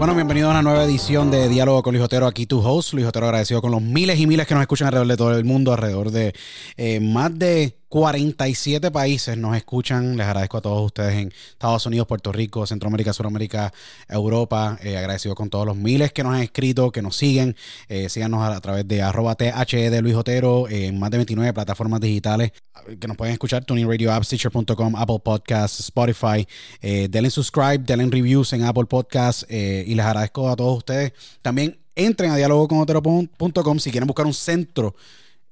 [0.00, 2.26] Bueno, bienvenido a una nueva edición de Diálogo con Luis Otero.
[2.26, 5.08] Aquí tu host, Luis Otero, agradecido con los miles y miles que nos escuchan alrededor
[5.08, 6.32] de todo el mundo, alrededor de
[6.78, 10.16] eh, más de 47 países nos escuchan.
[10.16, 13.72] Les agradezco a todos ustedes en Estados Unidos, Puerto Rico, Centroamérica, Suramérica,
[14.08, 14.78] Europa.
[14.80, 17.56] Eh, agradecido con todos los miles que nos han escrito, que nos siguen.
[17.88, 22.52] Eh, síganos a, través de arroba THE Otero en más de 29 plataformas digitales
[23.00, 23.64] que nos pueden escuchar.
[23.64, 26.46] Tuning Radio Apps, Teacher.com, Apple Podcasts, Spotify.
[26.80, 31.12] Eh, denle subscribe, denle reviews en Apple Podcasts y les agradezco a todos ustedes.
[31.42, 34.94] También entren a dialogoconotero.com si quieren buscar un centro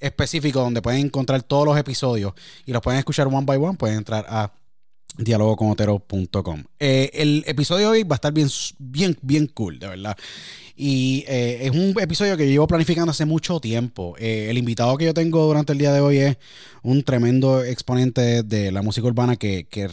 [0.01, 2.33] específico donde pueden encontrar todos los episodios
[2.67, 4.53] y los pueden escuchar one by one, pueden entrar a
[5.17, 6.65] dialogoconotero.com.
[6.79, 8.49] Eh, el episodio de hoy va a estar bien,
[8.79, 10.17] bien, bien cool, de verdad.
[10.77, 14.15] Y eh, es un episodio que llevo planificando hace mucho tiempo.
[14.19, 16.37] Eh, el invitado que yo tengo durante el día de hoy es
[16.83, 19.91] un tremendo exponente de la música urbana que, que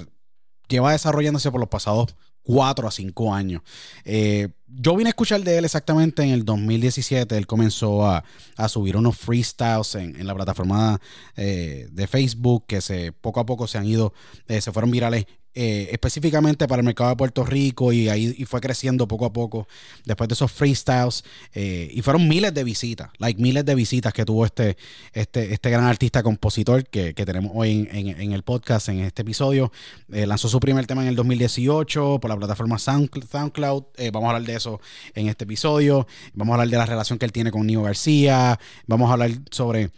[0.68, 3.62] lleva desarrollándose por los pasados 4 a 5 años.
[4.06, 7.38] Eh, yo vine a escuchar de él exactamente en el 2017.
[7.38, 8.24] Él comenzó a,
[8.69, 11.00] subir unos freestyles en, la plataforma
[11.36, 14.13] eh, de Facebook que se, poco a poco se han ido,
[14.47, 15.25] eh, se fueron virales
[15.57, 19.69] eh, específicamente para el mercado de Puerto Rico y ahí fue creciendo poco a poco
[20.04, 21.24] después de esos freestyles
[21.54, 24.75] eh, y fueron miles de visitas, like miles de visitas que tuvo este,
[25.13, 29.72] este, este gran artista compositor que, tenemos hoy en, el podcast, en este episodio.
[30.12, 33.84] Eh, lanzó su primer tema en el 2018 por la plataforma SoundCloud.
[34.12, 34.81] vamos a hablar de eso
[35.13, 36.06] en este episodio.
[36.34, 38.60] Vamos a hablar de la relación que él tiene con Nio García.
[38.88, 39.92] Vamos a hablar sobre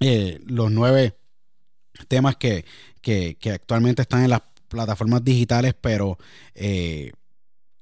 [0.00, 1.14] los nueve
[2.08, 2.64] temas que,
[3.00, 6.16] que, que, actualmente están en las plataformas digitales, pero
[6.54, 7.12] eh,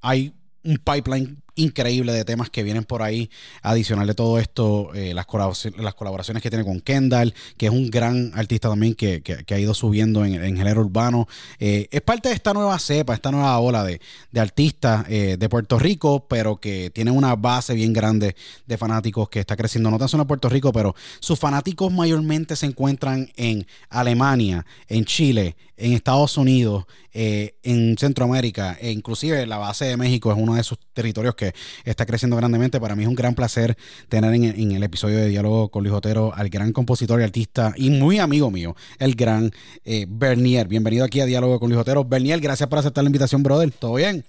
[0.00, 0.32] hay
[0.64, 3.31] un pipeline increíble de temas que vienen por ahí.
[3.62, 8.32] Adicional de todo esto, eh, las, colaboraciones, que tiene con Kendall, que es un gran
[8.35, 11.26] artista también que, ha ido subiendo en, en género urbano.
[11.58, 14.00] Eh, es parte de esta nueva cepa, esta nueva ola de,
[14.38, 18.37] artistas de Puerto Rico, pero que tiene una base bien grande
[18.67, 22.55] de fanáticos que está creciendo, no tan solo en Puerto Rico, pero sus fanáticos mayormente
[22.55, 29.58] se encuentran en Alemania, en Chile, en Estados Unidos, eh, en Centroamérica, e inclusive la
[29.58, 31.54] base de México es uno de esos territorios que
[31.84, 32.80] está creciendo grandemente.
[32.80, 33.76] Para mí es un gran placer
[34.08, 35.94] tener en, el episodio de Diálogo con Luis
[36.34, 39.50] al gran compositor y artista y muy amigo mío, el gran
[39.84, 40.69] eh, Bernier.
[40.69, 42.04] Bienvenido aquí a Diálogo con Luis Otero.
[42.04, 43.70] Bernier, gracias por aceptar la invitación, brother.
[43.70, 44.25] ¿Todo bien?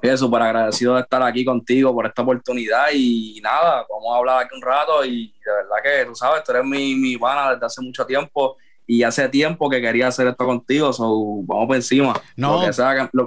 [0.00, 4.44] Oye, súper agradecido de estar aquí contigo por esta oportunidad y nada, vamos a hablar
[4.44, 7.66] aquí un rato y de verdad que tú sabes, tú eres mi, mi pana desde
[7.66, 8.56] hace mucho tiempo
[8.90, 12.18] y hace tiempo que quería hacer esto contigo, so vamos por encima.
[12.36, 12.62] No.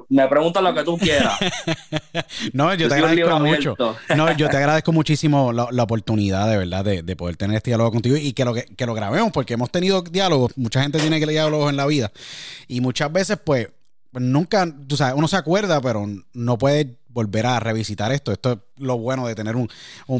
[0.09, 1.37] me preguntan lo que tú quieras.
[2.53, 3.75] no, yo, te agradezco mucho.
[4.15, 8.17] no, yo te agradezco muchísimo la, oportunidad, de verdad, de, poder tener este diálogo contigo
[8.17, 11.27] y que lo, que, que lo grabemos, porque hemos tenido diálogos, mucha gente tiene que
[11.27, 12.11] leer diálogos en la vida,
[12.67, 13.69] y muchas veces, pues,
[14.13, 18.31] nunca, tú sabes, uno se acuerda, pero no puede volver a revisitar esto.
[18.31, 19.69] Esto es lo bueno de tener un,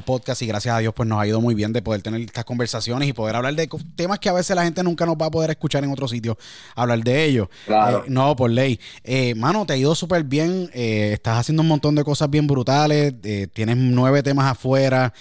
[0.06, 2.46] podcast y gracias a Dios pues nos ha ido muy bien de poder tener estas
[2.46, 5.32] conversaciones y poder hablar de temas que a veces la gente nunca nos va a
[5.32, 6.38] poder escuchar en otro sitio,
[6.76, 7.50] hablar de ellos.
[7.66, 8.00] Claro.
[8.00, 8.80] Eh, no, por ley.
[9.04, 12.48] Eh, mano, te ha ido súper bien, eh, estás haciendo un montón de cosas bien
[12.48, 13.14] brutales,
[13.54, 15.14] tienes nueve temas afuera,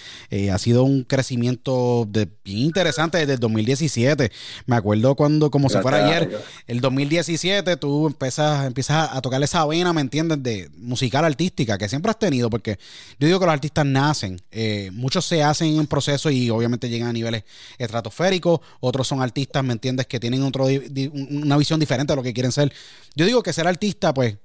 [0.51, 4.31] ha sido un crecimiento de, bien interesante desde el 2017.
[4.65, 9.65] Me acuerdo cuando, como se fuera ayer, el 2017 tú empiezas, empiezas a, tocar esa
[9.65, 11.25] vena, ¿me entiendes?, de musical
[11.65, 12.77] que siempre has tenido, porque
[13.19, 17.09] yo digo que los artistas nacen, eh, muchos se hacen en proceso y obviamente llegan
[17.09, 17.43] a niveles
[17.77, 20.65] estratosféricos, otros son artistas, ¿me entiendes?, que tienen otro,
[21.13, 22.71] una visión diferente de lo que quieren ser.
[23.15, 24.37] Yo digo que ser artista, pues,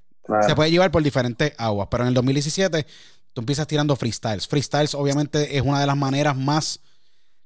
[0.46, 2.86] se puede llevar por diferentes aguas, pero en el 2017
[3.32, 4.46] tú empiezas tirando freestyles.
[4.46, 6.80] Freestyles obviamente es una de las maneras más,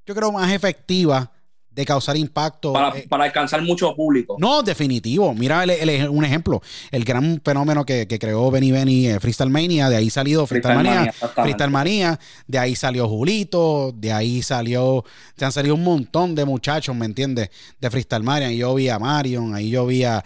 [0.06, 1.28] yo creo, más efectivas
[1.70, 2.74] de causar impacto.
[2.96, 4.36] Eh, para, alcanzar mucho público.
[4.38, 5.32] No, definitivo.
[5.34, 5.64] Mira
[6.10, 6.60] un ejemplo.
[6.90, 11.12] El gran fenómeno que, creó Benny Benny eh, Freestyle Mania, de ahí salió Freestyle, Mania,
[11.12, 15.04] Freestyle Mania, de ahí salió Julito, de ahí salió,
[15.36, 17.50] se han salido un montón de muchachos, ¿me entiendes?
[17.80, 18.52] De Freestyle Mania.
[18.52, 20.22] Y yo vi a Marion, ahí yo vi a,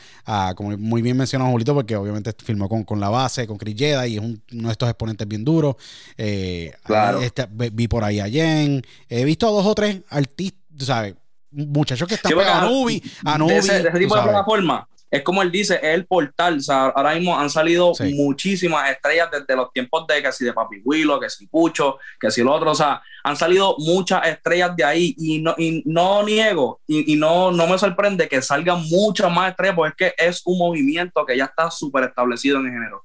[0.57, 4.07] como muy bien mencionado Julito, porque obviamente filmó con, con la base, con Chris Jeda,
[4.07, 4.39] y es uno
[4.69, 5.77] de estos exponentes bien duros.
[6.17, 7.21] Eh, claro.
[7.21, 8.83] Este, vi por ahí a Jen.
[9.09, 11.15] He visto a dos o tres artistas, ¿sabes?
[11.55, 14.87] Muchachos que están sí, a Nubi, a de, ese, tipo de plataforma.
[15.15, 16.57] Es como él dice, es el portal.
[16.57, 20.53] O sea, ahora mismo han salido muchísimas estrellas desde los tiempos de que si de
[20.53, 22.73] Papi Willow, que si Pucho, que si lo otro.
[22.73, 27.53] O sea, han salido muchas estrellas de ahí y no, y no niego y, no,
[27.53, 31.37] no me sorprende que salgan muchas más estrellas porque es que es un movimiento que
[31.37, 33.05] ya está súper establecido en el género.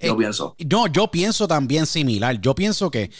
[0.00, 0.56] Yo eh, pienso.
[0.70, 2.40] No, yo pienso también similar.
[2.40, 3.10] Yo pienso que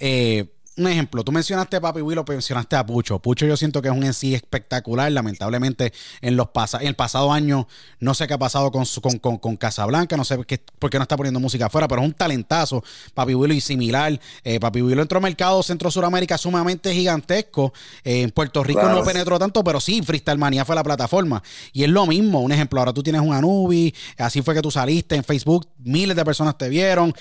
[0.00, 3.18] eh, un ejemplo, tú mencionaste a Papi Willow, mencionaste a Pucho.
[3.18, 5.10] Pucho yo siento que es un en sí espectacular.
[5.12, 6.48] Lamentablemente, en los
[6.80, 7.68] en el pasado año,
[7.98, 8.84] no sé qué ha pasado con,
[9.20, 12.06] con, con, Casablanca, no sé qué, por qué no está poniendo música afuera, pero es
[12.06, 12.82] un talentazo.
[13.14, 14.18] Papi Willow y similar.
[14.42, 17.72] Eh, Papi Willow entró al mercado Centro-Suramérica sumamente gigantesco.
[18.04, 21.42] Eh, en Puerto Rico no penetró tanto, pero sí, Freestyle Manía fue la plataforma.
[21.72, 22.40] Y es lo mismo.
[22.40, 26.16] Un ejemplo, ahora tú tienes un Anubi, así fue que tú saliste en Facebook, miles
[26.16, 27.14] de personas te vieron.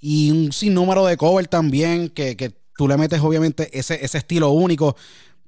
[0.00, 4.50] Y un sinnúmero de cover también que, que tú le metes obviamente ese, ese estilo
[4.50, 4.96] único,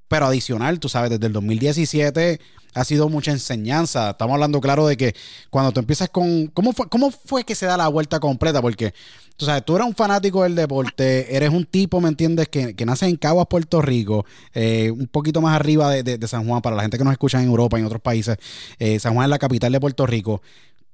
[0.08, 2.40] pero adicional, tú sabes, desde el 2017
[2.74, 4.10] ha sido mucha enseñanza.
[4.10, 5.14] Estamos hablando claro de que
[5.50, 6.48] cuando tú empiezas con...
[6.48, 8.62] ¿Cómo fue, cómo fue que se da la vuelta completa?
[8.62, 8.94] Porque,
[9.36, 12.86] tú sabes, tú eres un fanático del deporte, eres un tipo, ¿me entiendes?, que, que
[12.86, 16.82] nace en Caguas, Puerto Rico, eh, un poquito más arriba de, San Juan, para la
[16.82, 18.36] gente que nos escucha en Europa y en otros países.
[18.78, 20.42] Eh, San Juan es la capital de Puerto Rico.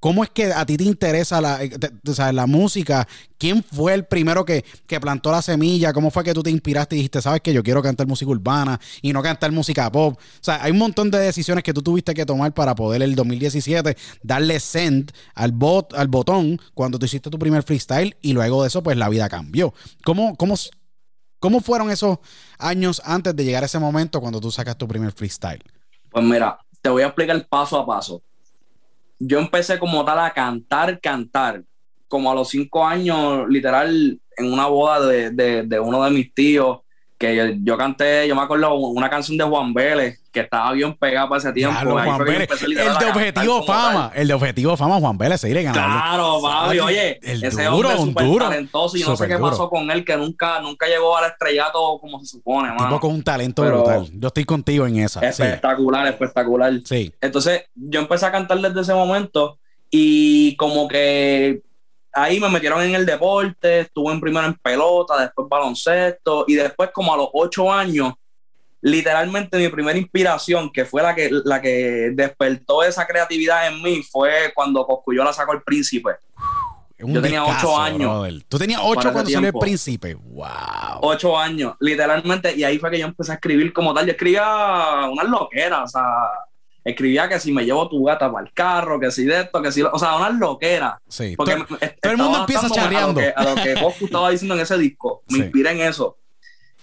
[0.05, 1.71] ¿Cómo es que a ti te interesa la, eh,
[2.35, 3.09] la música?
[3.39, 4.63] ¿Quién fue el primero que,
[5.01, 5.95] plantó la semilla?
[5.95, 8.79] ¿Cómo fue que tú te inspiraste y dijiste, sabes que yo quiero cantar música urbana
[9.01, 10.19] y no cantar música pop?
[10.19, 13.15] O sea, hay un montón de decisiones que tú tuviste que tomar para poder el
[13.15, 18.61] 2017 darle send al, bot, al botón cuando tú hiciste tu primer freestyle y luego
[18.61, 19.73] de eso, pues la vida cambió.
[20.05, 20.55] ¿Cómo, cómo,
[21.39, 22.19] cómo fueron esos
[22.59, 25.63] años antes de llegar a ese momento cuando tú sacas tu primer freestyle?
[26.11, 28.23] Pues mira, te voy a explicar paso a paso
[29.27, 31.63] yo empecé como tal a cantar, cantar.
[32.09, 35.31] Como a los cinco años, literal, en una boda de,
[35.65, 36.81] de uno de mis tíos,
[37.19, 41.29] que yo, canté, yo me acuerdo una canción de Juan Vélez que estaba bien pegada
[41.29, 41.99] para ese tiempo.
[41.99, 47.21] el de Objetivo Fama, el de Objetivo Fama, Juan Vélez, se iré Claro, papi, oye,
[47.23, 49.91] el ese duro, hombre es súper duro, talentoso y yo no sé qué pasó con
[49.91, 52.85] él, que nunca, nunca llegó al estrellato como se supone, mano.
[52.85, 54.11] Tipo con un talento brutal.
[54.13, 55.27] Yo estoy contigo en esa.
[55.27, 56.73] Espectacular, espectacular.
[56.85, 57.15] Sí.
[57.21, 61.63] Entonces, yo empecé a cantar desde ese momento y como que
[62.13, 66.91] ahí me metieron en el deporte, estuve en primero en pelota, después baloncesto y después
[66.93, 68.15] como a los ocho años,
[68.85, 74.03] literalmente mi primera inspiración, que fue la que, la que despertó esa creatividad en mí,
[74.03, 76.11] fue cuando la sacó el príncipe.
[76.99, 78.45] Yo tenía ocho años.
[78.47, 80.15] Tú tenías ocho cuando salió el príncipe.
[80.15, 81.01] Wow.
[81.01, 82.55] Ocho años, literalmente.
[82.55, 84.05] Y ahí fue que yo empecé a escribir como tal.
[84.05, 86.05] Yo escribía unas loqueras, o sea,
[86.85, 89.73] escribía que si me llevo tu gata para el carro, que si de esto, que
[89.73, 89.81] si...
[89.81, 91.01] O sea, una loquera.
[91.09, 91.35] Sí.
[91.37, 91.57] Porque
[92.03, 93.23] todo, el mundo empieza charreando.
[93.35, 95.23] A lo que, vos estaba diciendo en ese disco.
[95.29, 96.19] Me inspiré en eso.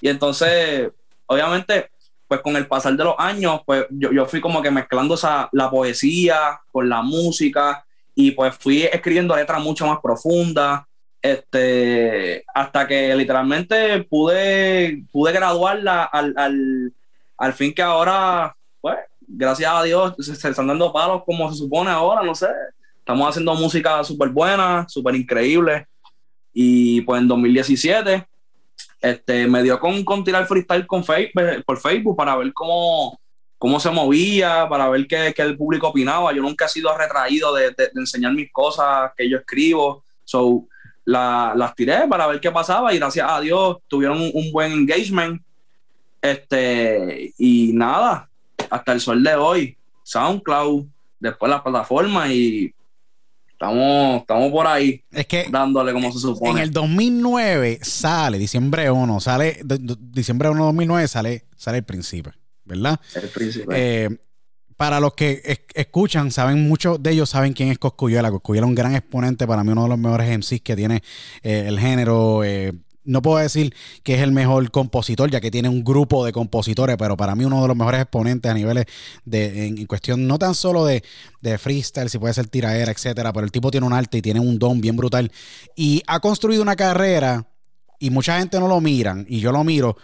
[0.02, 0.90] Y entonces,
[1.32, 1.90] obviamente,
[2.28, 5.50] pues con el pasar de los años, pues yo, yo fui como que mezclando esa,
[5.54, 7.86] la poesía con la música
[8.16, 10.84] y pues fui escribiendo letras mucho más profundas.
[11.22, 16.94] Este, hasta que literalmente pude, pude graduarla al, al,
[17.38, 21.92] al fin que ahora, pues, gracias a Dios, se, están dando palos como se supone
[21.92, 22.48] ahora, no sé.
[22.98, 25.88] Estamos haciendo música súper buena, súper increíble.
[26.54, 28.28] Y pues en 2017
[29.02, 33.20] este, me dio con, con tirar freestyle con Facebook, por Facebook para ver cómo,
[33.58, 36.32] cómo se movía, para ver qué, qué, el público opinaba.
[36.34, 40.04] Yo nunca he sido retraído de, de, enseñar mis cosas que yo escribo.
[40.24, 40.66] So,
[41.04, 45.42] la, las tiré para ver qué pasaba y gracias a Dios tuvieron un, buen engagement.
[46.22, 48.30] Este, y nada,
[48.70, 50.86] hasta el sol de hoy, SoundCloud,
[51.20, 52.72] después la plataforma y
[53.62, 56.52] estamos, estamos por ahí es que dándole como se supone.
[56.52, 59.62] En el 2009 sale, diciembre 1, sale,
[60.00, 62.32] diciembre 1 de 2009 sale, sale el príncipe,
[62.66, 63.00] ¿verdad?
[63.14, 63.74] El príncipe.
[63.76, 64.10] Eh,
[64.76, 68.32] para los que escuchan, saben, muchos de ellos saben quién es Coscuyuela.
[68.32, 71.04] Coscuyuela es un gran exponente, para mí uno de los mejores MCs que tiene
[71.44, 72.44] eh, el género.
[72.44, 76.32] Eh, no puedo decir que es el mejor compositor, ya que tiene un grupo de
[76.32, 78.86] compositores, pero para mí uno de los mejores exponentes a niveles
[79.26, 81.04] de, en, cuestión no tan solo de,
[81.42, 84.40] de, freestyle, si puede ser tiraera, etcétera, pero el tipo tiene un arte y tiene
[84.40, 85.32] un don bien brutal.
[85.76, 87.48] Y ha construido una carrera,
[88.00, 89.98] y mucha gente no lo miran, y yo lo miro,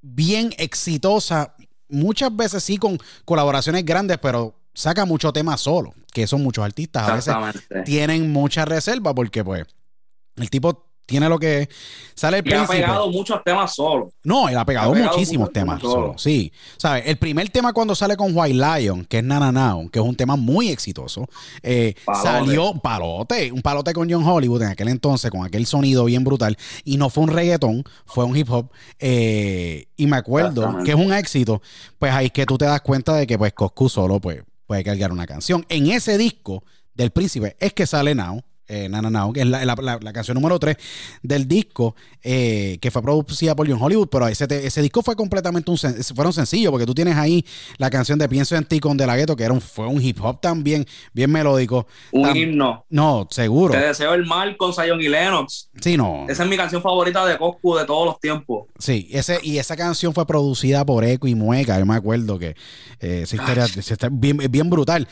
[0.00, 1.54] bien exitosa,
[1.88, 7.08] muchas veces sí con colaboraciones grandes, pero saca mucho tema solo, que son muchos artistas.
[7.08, 7.34] A veces
[7.84, 9.64] tienen mucha reserva porque pues
[10.36, 11.68] el tipo tiene lo que
[12.14, 14.12] sale el y ha pegado muchos temas solo.
[14.24, 16.14] No, él ha pegado, muchísimos temas solo.
[16.16, 16.52] Sí.
[16.76, 17.04] ¿Sabes?
[17.06, 20.14] El primer tema cuando sale con White Lion, que es Nana Now, que es un
[20.14, 21.28] tema muy exitoso,
[21.62, 26.24] eh, salió palote, un palote con John Hollywood en aquel entonces, con aquel sonido bien
[26.24, 26.56] brutal.
[26.84, 28.70] Y no fue un reggaeton, fue un hip hop.
[28.98, 31.62] Eh, y me acuerdo que es un éxito.
[31.98, 34.84] Pues ahí es que tú te das cuenta de que pues Coscu solo pues, puede
[34.84, 35.64] cargar una canción.
[35.68, 38.42] En ese disco del príncipe es que sale Now
[38.72, 38.90] eh,
[39.34, 40.76] que es la, canción número 3
[41.22, 45.70] del disco, eh, que fue producida por John Hollywood, pero ese, ese disco fue completamente
[45.70, 45.78] un,
[46.14, 47.44] fueron sencillo, porque tú tienes ahí
[47.76, 50.00] la canción de Pienso en ti con De La Ghetto, que era un, fue un
[50.00, 51.86] hip hop también, bien melódico.
[52.12, 52.86] Un himno.
[52.88, 53.72] No, seguro.
[53.74, 55.68] Te deseo el mal con Zion y Lennox.
[55.80, 56.26] Sí, no.
[56.28, 58.68] Esa es mi canción favorita de Coscu de todos los tiempos.
[58.78, 62.56] Sí, ese, y esa canción fue producida por Eco y Mueca, yo me acuerdo que
[63.00, 65.06] eh, esa historia está bien, bien brutal.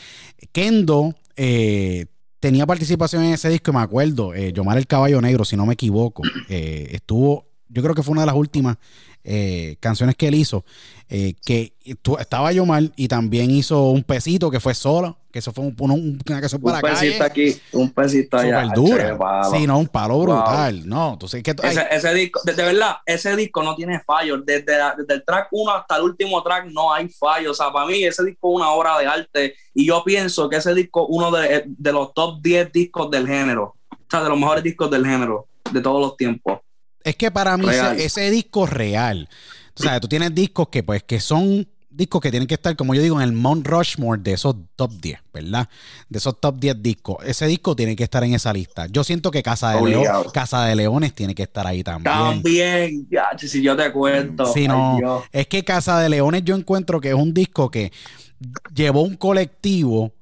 [0.51, 2.05] Kendo eh,
[2.41, 5.75] tenía participación en ese disco, me acuerdo, eh, Yomar el Caballo Negro, si no me
[5.75, 8.77] equivoco, eh, estuvo, yo creo que fue una de las últimas
[9.23, 10.65] eh, canciones que él hizo,
[11.07, 11.73] eh, que
[12.19, 16.41] estaba Yomar y también hizo un pesito que fue solo, que eso fue un, una
[16.41, 18.63] canción para Un pesito aquí, un pesito allá.
[18.63, 19.43] Súper dura.
[19.51, 20.87] Sí, no, un palo brutal.
[20.87, 24.43] No, entonces, que ese, ese, disco, de, verdad, ese disco no tiene fallos.
[24.43, 27.51] Desde, desde, el track 1 hasta el último track no hay fallos.
[27.51, 30.55] O sea, para mí ese disco es una obra de arte y yo pienso que
[30.55, 33.75] ese disco es uno de, de los top 10 discos del género.
[33.91, 36.59] O sea, de los mejores discos del género de todos los tiempos.
[37.03, 37.67] Es que para mí
[37.97, 39.29] ese, disco real.
[39.77, 42.95] O sea, tú tienes discos que, pues, que son discos que tienen que estar, como
[42.95, 45.69] yo digo, en el Mount Rushmore de esos top 10, ¿verdad?
[46.09, 47.17] De esos top 10 discos.
[47.25, 48.87] Ese disco tiene que estar en esa lista.
[48.87, 52.15] Yo siento que Casa de, Casa de Leones tiene que estar ahí también.
[52.15, 54.45] También, ya, si yo te cuento.
[54.53, 55.23] Sí, no.
[55.31, 57.91] Es que Casa de Leones yo encuentro que es un disco que
[58.73, 60.13] llevó un colectivo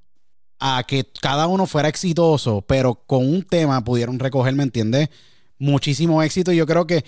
[0.59, 5.09] a que cada uno fuera exitoso, pero con un tema pudieron recoger, ¿me entiendes?
[5.59, 6.51] Muchísimo éxito.
[6.51, 7.03] Y yo creo que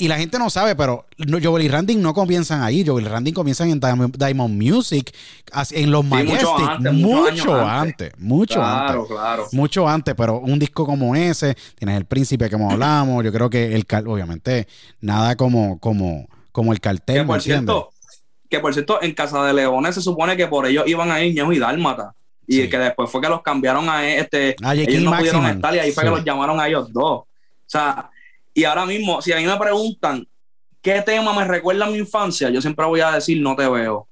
[0.00, 1.06] y la gente no sabe, pero
[1.42, 2.86] Joel y Randy no comienzan ahí.
[2.86, 5.12] Joel y Randy comienzan en Diamond, Music,
[5.72, 9.06] en los Majestic, mucho, antes, mucho antes.
[9.08, 13.32] Claro, Mucho antes, pero un disco como ese, tienes El Príncipe que hemos hablado, yo
[13.32, 14.68] creo que el obviamente,
[15.00, 17.16] nada como, como, como el cartel.
[17.16, 17.90] Que por, cierto,
[18.48, 21.34] que por cierto, en Casa de Leones se supone que por ellos iban a ir
[21.34, 22.14] Ñejo y Dálmata.
[22.46, 24.54] Y que después fue que los cambiaron a este.
[24.62, 27.24] A ellos no pudieron estar y ahí fue que los llamaron a ellos dos.
[27.68, 28.10] O sea,
[28.54, 30.26] y ahora mismo, si a mí me preguntan
[30.80, 34.08] qué tema me recuerda a mi infancia, yo siempre voy a decir no te veo.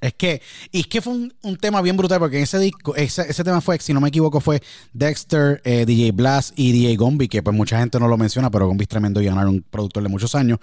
[0.00, 0.40] Es que,
[0.70, 3.92] y que fue un, tema bien brutal porque en ese disco, ese, tema fue, si
[3.92, 4.62] no me equivoco, fue
[4.92, 8.68] Dexter, eh, DJ Blast y DJ Gombi, que pues mucha gente no lo menciona, pero
[8.68, 10.58] Gombi es tremendo y un productor de muchos años.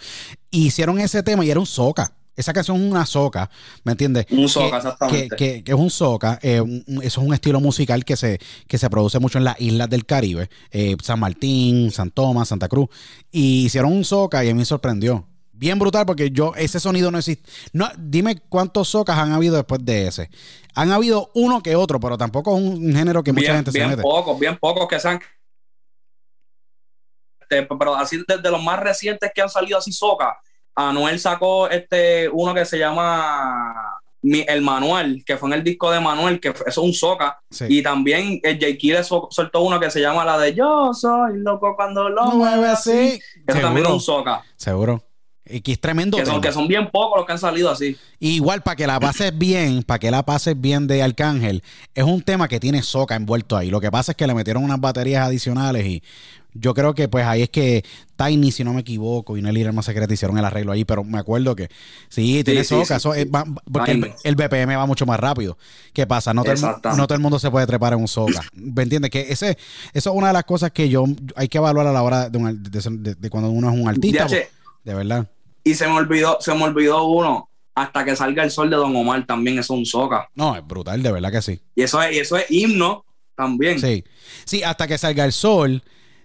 [0.49, 2.13] hicieron ese tema y era un soca.
[2.35, 3.49] Esa canción es una soca,
[3.83, 4.25] ¿me entiendes?
[4.31, 5.35] Un soca, exactamente.
[5.35, 6.39] Que, es un soca.
[6.41, 6.61] Eh,
[7.01, 10.05] eso es un estilo musical que se, que se produce mucho en las islas del
[10.05, 10.49] Caribe.
[10.71, 12.89] Eh, San Martín, San Tomás, Santa Cruz.
[13.31, 15.27] Y hicieron un soca y a mí me sorprendió.
[15.51, 17.49] Bien brutal porque yo, ese sonido no existe.
[17.71, 20.29] No, dime cuántos socas han habido después de ese.
[20.73, 23.95] Han habido uno que otro, pero tampoco es un género que mucha gente se mete.
[23.97, 25.19] Bien pocos, bien pocos que sean
[27.53, 30.39] este, pero así desde los más recientes que han salido así soca,
[30.75, 35.99] Anuel sacó este uno que se llama El Manual, que fue en el disco de
[35.99, 37.39] Manuel, que eso es un soca.
[37.67, 38.77] Y también el J.
[38.77, 43.21] Kille soltó uno que se llama la de Yo soy loco cuando lo mueve así.
[43.47, 44.43] Eso también es un soca.
[44.55, 45.03] Seguro.
[45.45, 46.17] Y que es tremendo.
[46.17, 47.97] Que son, que son, bien pocos los que han salido así.
[48.19, 51.63] igual, para que la pases bien, para que la pases bien de Arcángel,
[51.93, 53.69] es un tema que tiene soca envuelto ahí.
[53.69, 56.03] Lo que pasa es que le metieron unas baterías adicionales y
[56.53, 57.83] yo creo que pues ahí es que
[58.15, 61.17] Tiny, si no me equivoco, y Nelly más Secreta hicieron el arreglo ahí, pero me
[61.17, 61.69] acuerdo que
[62.09, 62.99] sí, tiene soca,
[63.71, 65.57] porque el, BPM va mucho más rápido.
[65.93, 66.33] ¿Qué pasa?
[66.33, 68.41] No todo, el, no todo el mundo se puede trepar en un soca.
[68.53, 69.09] ¿Me entiendes?
[69.09, 69.57] Que ese,
[69.93, 71.05] eso es una de las cosas que yo
[71.35, 74.27] hay que evaluar a la hora de, de, cuando uno es un artista.
[74.27, 75.27] de verdad.
[75.63, 77.49] Y se me olvidó, se me olvidó uno.
[77.75, 80.29] Hasta que salga el sol de Don Omar también es un soca.
[80.35, 81.59] No, es brutal, de verdad que sí.
[81.73, 83.03] Y eso es, y eso es himno
[83.35, 83.79] también.
[83.79, 84.03] Sí.
[84.45, 85.81] Sí, hasta que salga el sol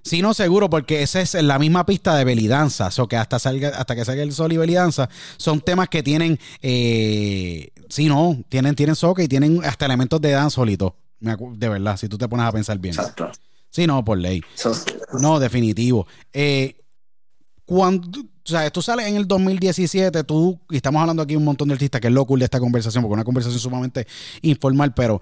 [0.09, 2.89] Sí, no, seguro, porque esa es la misma pista de Belidanza.
[2.99, 6.39] O que hasta salga, hasta que salga el sol y Belidanza, son temas que tienen,
[6.63, 10.97] eh, sí, no, tienen, tienen soca y tienen hasta elementos de danza solito.
[11.21, 12.95] De verdad, si tú te pones a pensar bien.
[12.95, 13.31] Exacto.
[13.71, 14.43] Sí, no, por ley.
[15.21, 16.07] No, definitivo.
[16.33, 16.77] Eh,
[17.67, 21.69] cuando, o sea, tú sales en el 2017, tú, y estamos hablando aquí un montón
[21.69, 24.07] de artistas, que es lo cool de esta conversación, porque es una conversación sumamente
[24.41, 25.21] informal, pero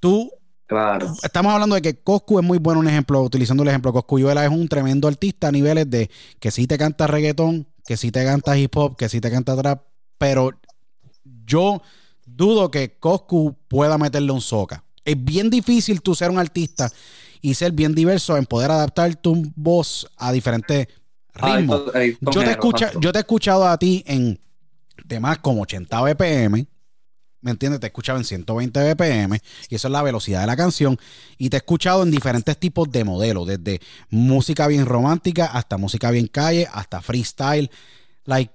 [0.00, 0.32] tú
[0.74, 1.14] Claro.
[1.22, 3.92] Estamos hablando de que Coscu es muy bueno un ejemplo, utilizando el ejemplo.
[3.92, 6.10] Coscu Yuela es un tremendo artista a niveles de
[6.40, 9.56] que sí te canta reggaetón, que sí te canta hip hop, que sí te canta
[9.56, 9.84] trap,
[10.18, 10.50] pero
[11.46, 11.80] yo
[12.26, 14.82] dudo que Coscu pueda meterle un soca.
[15.04, 16.90] Es bien difícil tú ser un artista
[17.40, 20.88] y ser bien diverso en poder adaptar tu voz a diferentes
[21.34, 21.84] ritmos.
[22.20, 22.58] yo, te
[22.98, 24.40] yo te he escuchado a ti en
[25.06, 26.66] temas como 80 BPM,
[27.44, 27.78] ¿me entiendes?
[27.78, 30.98] Te he escuchado en 120 BPM y eso es la velocidad de la canción
[31.36, 36.10] y te he escuchado en diferentes tipos de modelos, desde música bien romántica hasta música
[36.10, 37.70] bien calle, hasta freestyle.
[38.24, 38.52] Like,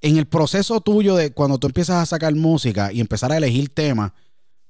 [0.00, 3.68] en el proceso tuyo de cuando tú empiezas a sacar música y empezar a elegir
[3.68, 4.10] temas,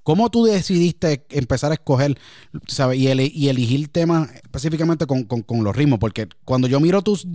[0.02, 2.18] ¿cómo tú decidiste empezar a escoger
[2.66, 2.98] ¿sabes?
[2.98, 3.08] Y,
[3.48, 5.98] elegir temas específicamente con, los ritmos?
[5.98, 7.26] Porque cuando yo miro tus,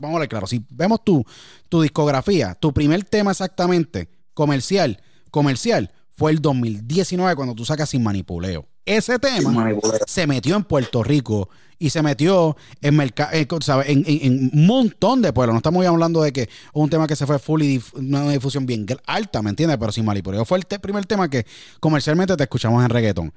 [0.00, 1.24] vamos a ver claro, si vemos tu,
[1.68, 5.00] tu discografía, tu primer tema exactamente comercial,
[5.36, 8.66] comercial fue el 2019 cuando tú sacas Sin Manipuleo.
[8.86, 9.68] Ese tema
[10.06, 15.52] se metió en Puerto Rico y se metió en, en, un montón de pueblos.
[15.52, 18.86] No estamos hablando de que un tema que se fue full y una difusión bien
[19.06, 19.76] alta, ¿me entiendes?
[19.78, 21.44] Pero Sin Manipuleo fue el primer tema que
[21.80, 23.34] comercialmente te escuchamos en reggaetón.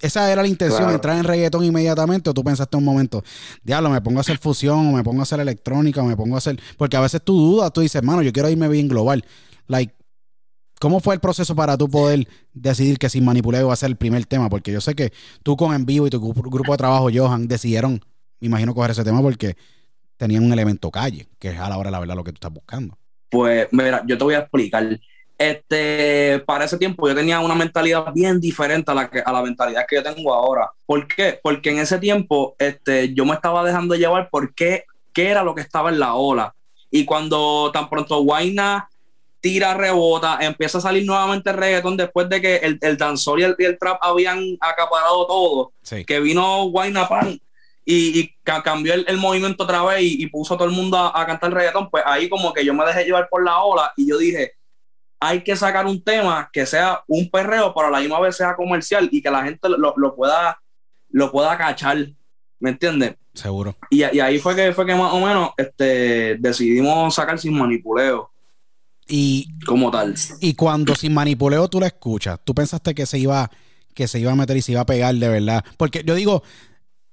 [0.00, 3.22] Esa era la intención, entrar en reggaetón inmediatamente, o tú pensaste un momento,
[3.64, 6.36] diablo, me pongo a hacer fusión, o me pongo a hacer electrónica, o me pongo
[6.36, 6.58] a hacer.
[6.78, 9.24] Porque a veces tú dudas, tú dices, hermano, yo quiero irme bien global.
[9.66, 9.97] Like,
[10.80, 13.96] ¿Cómo fue el proceso para tú poder decidir que Sin Manipuleo iba a ser el
[13.96, 14.48] primer tema?
[14.48, 15.12] Porque yo sé que
[15.42, 18.00] tú con En Vivo y tu grupo de trabajo, Johan, decidieron,
[18.40, 19.56] me imagino, coger ese tema porque
[20.16, 22.52] tenían un elemento calle, que es a la hora la verdad lo que tú estás
[22.52, 22.98] buscando.
[23.30, 24.98] Pues mira, yo te voy a explicar.
[25.36, 29.40] Este, para ese tiempo yo tenía una mentalidad bien diferente a la, que, a la
[29.40, 30.70] mentalidad que yo tengo ahora.
[30.84, 31.38] ¿Por qué?
[31.40, 35.54] Porque en ese tiempo este, yo me estaba dejando llevar por qué, qué era lo
[35.54, 36.54] que estaba en la ola.
[36.90, 38.88] Y cuando tan pronto Guayna
[39.40, 43.44] tira, rebota, empieza a salir nuevamente el reggaetón después de que el, el danzor y
[43.44, 45.72] el, trap habían acaparado todo,
[46.06, 47.40] que vino Wayna Pan
[47.84, 51.52] y, y cambió el, movimiento otra vez y, puso a todo el mundo a, cantar
[51.52, 54.54] reggaetón, pues ahí como que yo me dejé llevar por la ola y yo dije,
[55.20, 58.54] hay que sacar un tema que sea un perreo, pero a la misma vez sea
[58.54, 60.60] comercial y que la gente lo, lo pueda,
[61.10, 62.06] lo pueda cachar,
[62.60, 63.16] ¿me entiendes?
[63.38, 63.76] Seguro.
[63.88, 68.30] Y, ahí fue que fue que más o menos este, decidimos sacar sin manipuleo.
[69.08, 70.14] Y como tal.
[70.40, 73.50] Y cuando sin manipuleo tú la escuchas, tú pensaste que se iba
[73.94, 75.64] que se iba a meter y se iba a pegar de verdad.
[75.76, 76.44] Porque yo digo,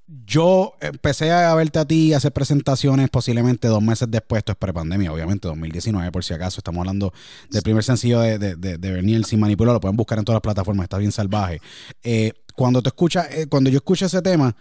[0.08, 4.58] yo empecé a verte a ti y hacer presentaciones posiblemente dos meses después, esto es
[4.58, 7.12] prepandemia, obviamente, 2019 por si acaso, estamos hablando
[7.49, 10.84] del primer sencillo de, de, de, Sin Manipular, lo pueden buscar en todas las plataformas,
[10.84, 11.60] está bien salvaje.
[12.03, 14.55] Eh, cuando te escuchas, eh, cuando yo escuché ese tema,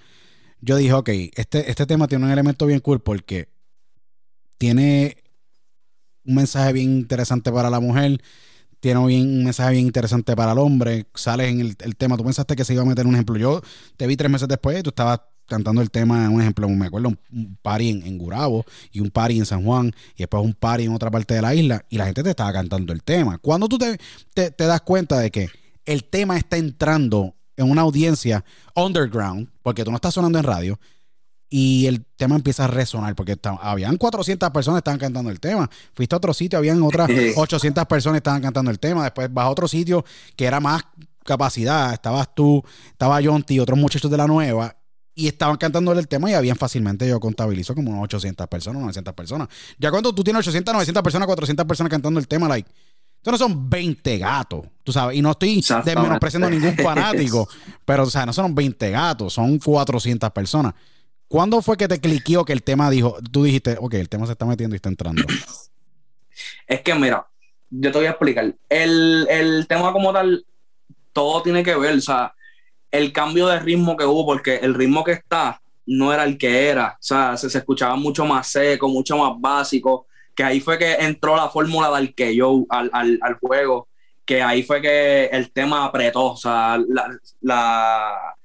[0.62, 3.50] yo dije, ok, este, este tema tiene un elemento bien cool porque
[4.56, 5.18] tiene
[6.24, 8.20] un mensaje bien interesante para la mujer,
[8.80, 12.64] tiene un mensaje bien interesante para el hombre, sales en el, tema, tú pensaste que
[12.64, 13.62] se iba a meter un ejemplo, yo
[13.96, 17.58] te vi tres meses después tú estabas cantando el tema, un ejemplo, me acuerdo, un,
[17.62, 21.10] party en, Gurabo y un party en San Juan y después un party en otra
[21.10, 23.38] parte de la isla y la gente te estaba cantando el tema.
[23.38, 23.98] Cuando tú te,
[24.34, 25.48] te, das cuenta de que
[25.84, 30.78] el tema está entrando en una audiencia underground, porque tú no estás sonando en radio,
[31.48, 35.70] y el tema empieza a resonar, porque habían 400 personas que estaban cantando el tema.
[35.94, 39.04] Fuiste a otro sitio, habían otras 800 personas que estaban cantando el tema.
[39.04, 40.04] Después vas a otro sitio
[40.36, 40.82] que era más
[41.24, 41.92] capacidad.
[41.92, 44.76] Estabas tú, estaba Jonty y otros muchachos de la nueva
[45.14, 49.14] y estaban cantando el tema y habían fácilmente, yo contabilizo como unas 800 personas, 900
[49.14, 49.48] personas.
[49.78, 52.68] Ya cuando tú tienes 800, 900 personas, 400 personas cantando el tema, like,
[53.16, 57.48] esto no son 20 gatos, tú sabes, y no estoy desmenospreciando a ningún fanático,
[57.84, 60.74] pero, o sea, no son 20 gatos, son 400 personas.
[61.28, 64.32] ¿Cuándo fue que te cliqueó que el tema dijo, tú dijiste, ok, el tema se
[64.32, 65.22] está metiendo y está entrando?
[66.66, 67.26] Es que, mira,
[67.70, 68.54] yo te voy a explicar.
[68.68, 70.44] El, el tema como tal,
[71.12, 72.34] todo tiene que ver, o sea,
[72.90, 76.68] el cambio de ritmo que hubo, porque el ritmo que está no era el que
[76.68, 80.94] era, o sea, se, escuchaba mucho más seco, mucho más básico, que ahí fue que
[80.94, 83.88] entró la fórmula del que yo al, al, juego,
[84.24, 86.80] que ahí fue que el tema apretó, o sea,
[87.40, 88.36] la,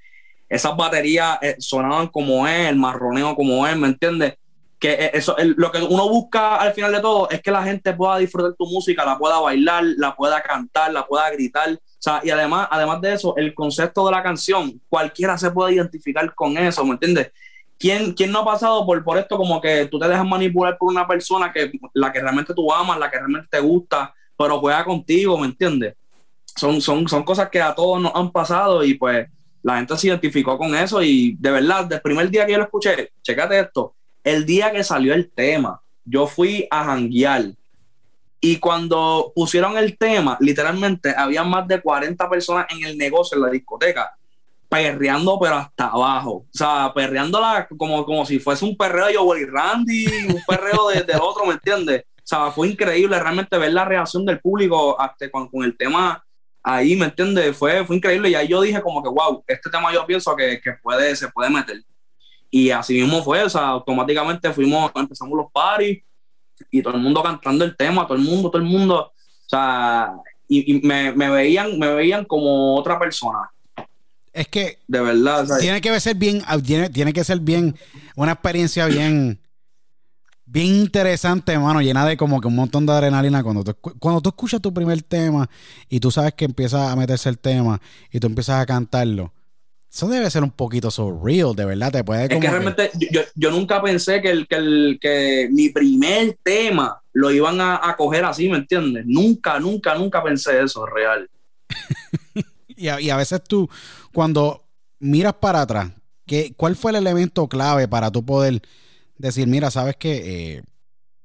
[0.49, 4.35] esas baterías eh, sonaban como es, el marroneo como es, ¿me entiendes?
[4.79, 7.93] Que eh, eso, lo que uno busca al final de todo es que la gente
[7.93, 12.21] pueda disfrutar tu música, la pueda bailar, la pueda cantar, la pueda gritar, o sea,
[12.23, 16.57] y además, además de eso, el concepto de la canción, cualquiera se puede identificar con
[16.57, 17.31] eso, ¿me entiendes?
[17.77, 20.91] ¿Quién, ¿Quién, no ha pasado por, por esto como que tú te dejas manipular por
[20.91, 24.83] una persona que la que realmente tú amas, la que realmente te gusta, pero juega
[24.83, 25.95] contigo, ¿me entiendes?
[26.55, 29.27] Son, son, son cosas que a todos nos han pasado y pues
[29.63, 32.57] la gente se identificó con eso y de verdad, desde el primer día que yo
[32.57, 37.53] lo escuché, chécate esto, el día que salió el tema, yo fui a janguear
[38.41, 43.43] y cuando pusieron el tema, literalmente había más de 40 personas en el negocio, en
[43.43, 44.15] la discoteca,
[44.69, 46.31] perreando, pero hasta abajo.
[46.31, 51.03] O sea, perreándola como, como si fuese un perreo de Joel Randy, un perreo de,
[51.03, 52.05] del otro, ¿me entiendes?
[52.17, 56.23] O sea, fue increíble realmente ver la reacción del público hasta con el tema
[56.63, 57.55] ahí, ¿me entiendes?
[57.55, 58.29] Fue, fue increíble.
[58.29, 61.27] Y ahí yo dije como que, wow, este tema yo pienso que, que puede, se
[61.29, 61.83] puede meter.
[62.51, 66.03] Y así mismo fue, o sea, automáticamente fuimos, empezamos los parties
[66.71, 70.13] y todo el mundo cantando el tema, todo el mundo, todo el mundo, o sea,
[70.47, 73.51] y, me, veían, me veían como otra persona.
[74.33, 77.75] Es que de verdad tiene que ser bien, tiene, tiene que ser bien,
[78.15, 79.39] una experiencia bien,
[80.51, 84.29] bien interesante, hermano, llena de como que un montón de adrenalina cuando tú, cuando tú
[84.29, 85.49] escuchas tu primer tema
[85.87, 87.79] y tú sabes que empieza a meterse el tema
[88.11, 89.31] y tú empiezas a cantarlo
[89.91, 91.91] eso debe ser un poquito surreal, de verdad.
[91.91, 92.91] Te puede es que realmente
[93.35, 97.95] yo, nunca pensé que, el, que, el, que mi primer tema lo iban a, a,
[97.95, 99.05] coger así, ¿me entiendes?
[99.07, 101.27] Nunca, nunca, nunca pensé eso, real.
[102.67, 103.67] y, a, y, a, veces tú,
[104.13, 104.63] cuando
[104.99, 105.89] miras para atrás,
[106.27, 108.61] ¿qué, ¿cuál fue el elemento clave para tú poder
[109.19, 110.63] decir, mira, sabes que eh,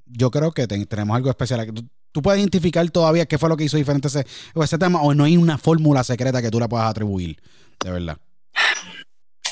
[0.05, 1.71] yo creo que tenemos algo especial aquí?
[2.11, 5.25] ¿Tú, puedes identificar todavía qué fue lo que hizo diferente ese, ese tema o no
[5.25, 7.37] hay una fórmula secreta que tú la puedas atribuir,
[7.83, 8.17] de verdad?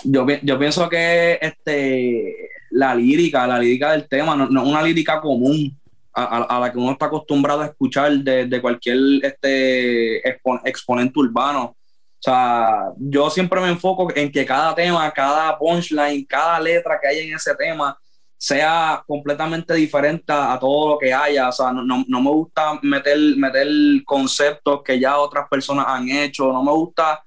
[0.04, 5.22] yo, yo pienso que este, la lírica, la lírica del tema, no, es una lírica
[5.22, 5.78] común
[6.14, 11.64] a, la que uno está acostumbrado a escuchar de, cualquier este, exponente urbano.
[11.66, 11.76] O
[12.20, 17.20] sea, yo siempre me enfoco en que cada tema, cada punchline, cada letra que hay
[17.28, 17.98] en ese tema
[18.44, 21.48] sea completamente diferente a, todo lo que haya.
[21.48, 23.68] O sea, no, no, me gusta meter, meter
[24.04, 26.52] conceptos que ya otras personas han hecho.
[26.52, 27.24] No me gusta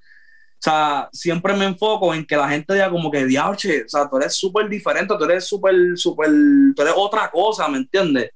[0.57, 4.07] o sea, siempre me enfoco en que la gente diga como que, diache, o sea,
[4.07, 6.29] tú eres súper diferente, tú eres súper, súper,
[6.75, 8.31] tú eres otra cosa, ¿me entiendes?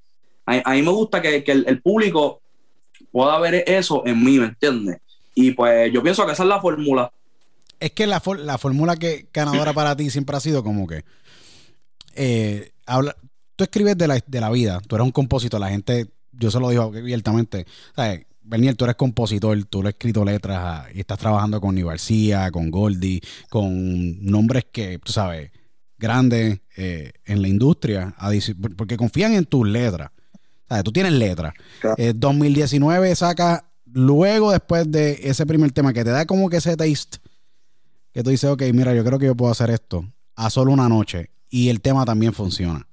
[0.46, 2.42] A, mí me gusta que, que el, público
[3.12, 4.98] pueda ver eso en mí, ¿me entiendes?
[5.34, 7.12] Y pues yo pienso que esa es la fórmula.
[7.80, 11.04] Es que la, la fórmula que ganadora para ti siempre ha sido como que
[12.16, 13.16] eh, habla,
[13.56, 16.60] tú escribes de la, de la vida, tú eres un compositor, la gente, yo se
[16.60, 18.26] lo digo abiertamente, ¿sabes?
[18.44, 22.50] Bernier, tú eres compositor, tú le has escrito letras y estás trabajando con Ni García,
[22.52, 25.52] con Goldie, con nombres que, tú sabes,
[25.98, 28.16] grandes eh, en la industria,
[28.76, 30.10] porque confían en tus letras.
[30.68, 31.54] Sea, tú tienes letras.
[32.16, 37.20] 2019 saca luego después de ese primer tema que te da como que ese taste,
[38.12, 40.04] que tú dices, ok, mira, yo creo que yo puedo hacer esto
[40.36, 42.88] a solo una noche y el tema también funciona.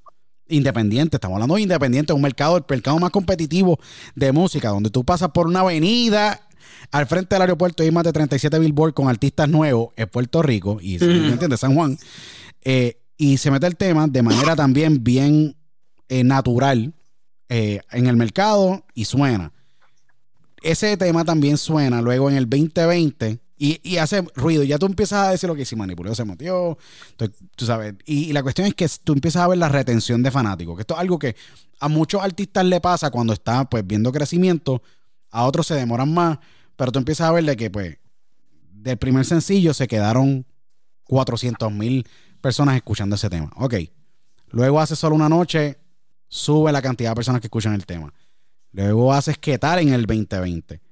[0.48, 3.78] Independiente, estamos hablando de independiente, un mercado, el mercado más competitivo
[4.14, 6.40] de música, donde tú pasas por una avenida
[6.90, 10.42] al frente del aeropuerto y hay más de 37 billboards con artistas nuevos en Puerto
[10.42, 10.98] Rico y.
[11.56, 11.98] San Juan.
[12.62, 15.56] Eh, y se mete el tema de manera también bien
[16.08, 16.94] eh, natural
[17.48, 19.52] eh, en el mercado y suena.
[20.62, 24.62] Ese tema también suena luego en el 2020 y, hace ruido.
[24.62, 26.78] Ya tú empiezas a decir lo que si manipuló, se motió.
[27.56, 27.94] tú sabes.
[28.06, 30.76] Y, la cuestión es que tú empiezas a ver la retención de fanáticos.
[30.76, 31.34] Que esto es algo que
[31.80, 34.82] a muchos artistas le pasa cuando están pues viendo crecimiento.
[35.30, 36.38] A otros se demoran más.
[36.76, 37.98] Pero tú empiezas a ver de que, pues,
[38.70, 40.46] del primer sencillo se quedaron
[41.04, 42.06] 400 mil
[42.40, 43.50] personas escuchando ese tema.
[43.56, 43.74] Ok.
[44.50, 45.78] Luego hace solo una noche,
[46.28, 48.14] sube la cantidad de personas que escuchan el tema.
[48.70, 50.88] Luego haces qué tal en el 2020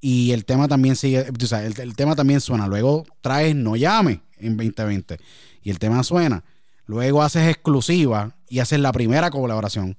[0.00, 2.66] y el tema también sigue, o sea, el, tema también suena.
[2.66, 5.18] Luego traes No Llame en 2020
[5.62, 6.44] y el tema suena.
[6.86, 9.96] Luego haces exclusiva y haces la primera colaboración,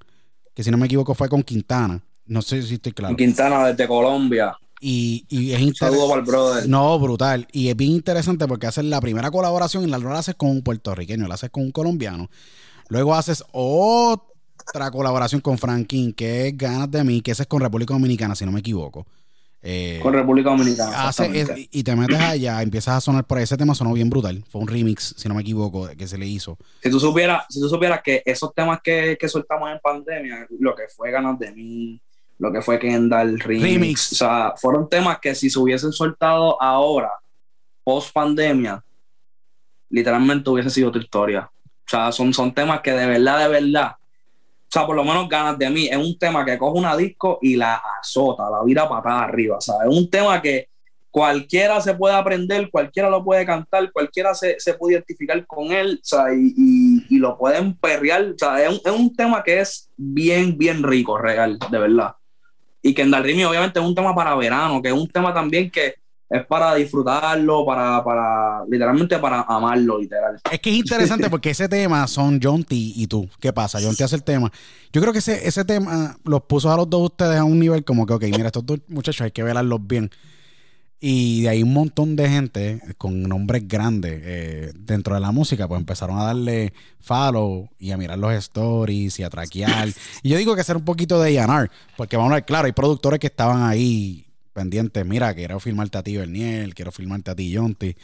[0.54, 2.02] que si no me equivoco fue con Quintana.
[2.26, 3.16] No sé si estoy claro.
[3.16, 4.56] Quintana desde Colombia.
[4.80, 6.68] Y, y es el brother.
[6.68, 7.48] No, brutal.
[7.52, 10.62] Y es bien interesante porque haces la primera colaboración y la, la haces con un
[10.62, 12.30] puertorriqueño, la haces con un colombiano.
[12.88, 17.60] Luego haces otra colaboración con Franklin, que es Ganas de mí, que esa es con
[17.60, 19.06] República Dominicana, si no me equivoco.
[19.60, 21.10] Eh, con República Dominicana.
[21.72, 24.44] y te metes allá, empiezas a sonar por ese tema, sonó bien brutal.
[24.48, 26.56] Fue un remix, si no me equivoco, que se le hizo.
[26.82, 30.74] Si tú supieras, si tú supieras que esos temas que, que soltamos en pandemia, lo
[30.74, 32.00] que fue Ganas de mí,
[32.38, 36.60] lo que fue Kendall remix, remix, o sea, fueron temas que si se hubiesen soltado
[36.62, 37.10] ahora,
[37.82, 38.82] post pandemia,
[39.90, 41.50] literalmente hubiese sido tu historia.
[41.64, 43.96] O sea, son, son temas que de verdad, de verdad,
[44.68, 45.88] o sea, por lo menos ganas de mí.
[45.88, 49.58] Es un tema que coge una disco y la azota, la vira patada arriba.
[49.62, 50.68] Sea, es un tema que
[51.10, 56.04] cualquiera se puede aprender, cualquiera lo puede cantar, cualquiera se, puede identificar con él, o
[56.04, 58.24] sea, y, lo pueden perrear.
[58.24, 62.12] O sea, es un, tema que es bien, bien rico, real, de verdad.
[62.82, 65.70] Y que en Dalrimi, obviamente, es un tema para verano, que es un tema también
[65.70, 65.94] que
[66.30, 70.38] es para disfrutarlo, para, para, literalmente para amarlo, literal.
[70.50, 73.28] Es que es interesante porque ese tema son John T y tú.
[73.40, 73.78] ¿Qué pasa?
[73.82, 74.52] John T hace el tema.
[74.92, 77.84] Yo creo que ese, ese tema los puso a los dos ustedes a un nivel
[77.84, 80.10] como que, ok, mira, estos dos muchachos hay que velarlos bien.
[81.00, 85.68] Y de ahí un montón de gente con nombres grandes eh, dentro de la música,
[85.68, 89.88] pues empezaron a darle follow y a mirar los stories y a traquear.
[90.22, 92.72] y yo digo que hacer un poquito de A&R, porque vamos a ver, claro, hay
[92.72, 94.27] productores que estaban ahí
[94.58, 97.94] pendientes, mira, quiero filmarte a ti, Berniel, quiero filmarte a ti, Yonti.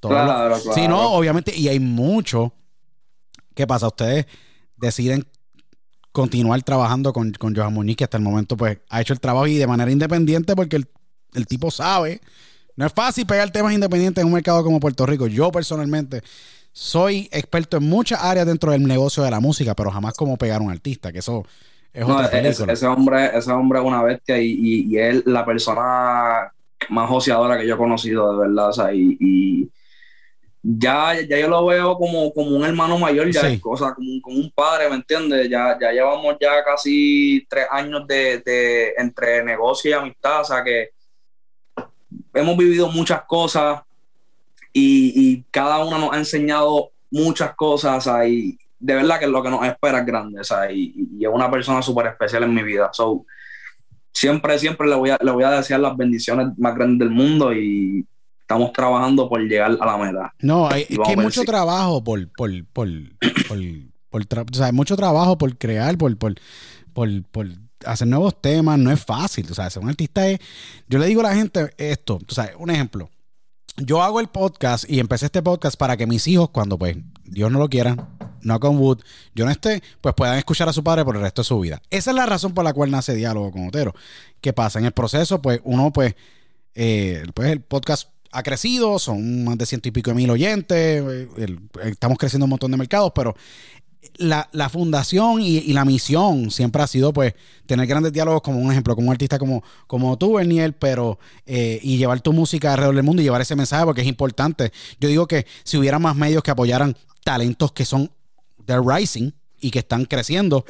[0.00, 2.52] Claro, Sí, no, obviamente, y hay mucho.
[3.54, 3.86] ¿Qué pasa?
[3.86, 4.26] Ustedes
[4.76, 5.24] deciden
[6.10, 9.46] continuar trabajando con, con Johan Muñiz, que hasta el momento pues ha hecho el trabajo
[9.46, 10.82] y de manera independiente porque
[11.32, 12.20] el, tipo sabe.
[12.74, 15.28] No es fácil pegar temas independientes en un mercado como Puerto Rico.
[15.28, 16.22] Yo personalmente
[16.72, 20.60] soy experto en muchas áreas dentro del negocio de la música, pero jamás como pegar
[20.60, 21.44] un artista, que eso
[21.92, 26.52] ese, hombre, ese hombre es una bestia y, y, es la persona
[26.88, 28.68] más joseadora que yo he conocido, de verdad.
[28.68, 29.68] O sea, y,
[30.62, 34.36] ya, ya yo lo veo como, como un hermano mayor, ya, o sea, como, como,
[34.36, 35.48] un padre, ¿me entiendes?
[35.48, 40.62] Ya, ya llevamos ya casi tres años de, de, entre negocio y amistad, o sea
[40.62, 40.90] que
[42.34, 43.80] hemos vivido muchas cosas
[44.72, 49.26] y, y cada uno nos ha enseñado muchas cosas, o sea, y, de verdad que
[49.26, 52.54] lo que nos espera es grande, o sea, y, es una persona súper especial en
[52.54, 52.88] mi vida.
[52.92, 53.26] So,
[54.12, 57.52] siempre, siempre le voy, a, le voy a desear las bendiciones más grandes del mundo
[57.52, 58.06] y
[58.40, 60.34] estamos trabajando por llegar a la meta.
[60.40, 62.88] No, hay, es que hay mucho trabajo por, por, por,
[64.08, 66.34] por, o sea, hay mucho trabajo por crear, por, por,
[66.92, 67.46] por,
[67.84, 70.38] hacer nuevos temas, no es fácil, o sea, ser un artista es,
[70.88, 73.08] yo le digo a la gente esto, o sea, un ejemplo,
[73.76, 77.50] yo hago el podcast y empecé este podcast para que mis hijos, cuando pues Dios
[77.50, 77.96] no lo quiera,
[78.42, 79.00] no con Wood,
[79.34, 81.80] yo no esté, pues puedan escuchar a su padre por el resto de su vida.
[81.90, 83.94] Esa es la razón por la cual nace Diálogo con Otero.
[84.40, 84.78] ¿Qué pasa?
[84.78, 86.14] En el proceso, pues uno, pues,
[86.74, 91.02] eh, pues el podcast ha crecido, son más de ciento y pico de mil oyentes,
[91.02, 93.34] eh, estamos creciendo un montón de mercados, pero
[94.16, 97.34] la, fundación y, la misión siempre ha sido pues
[97.66, 101.78] tener grandes diálogos como un ejemplo, como un artista como, como tú, Berniel, pero eh,
[101.82, 104.72] y llevar tu música alrededor del mundo y llevar ese mensaje porque es importante.
[105.00, 108.10] Yo digo que si hubiera más medios que apoyaran talentos que son
[108.70, 109.30] de rising
[109.60, 110.64] y que están creciendo,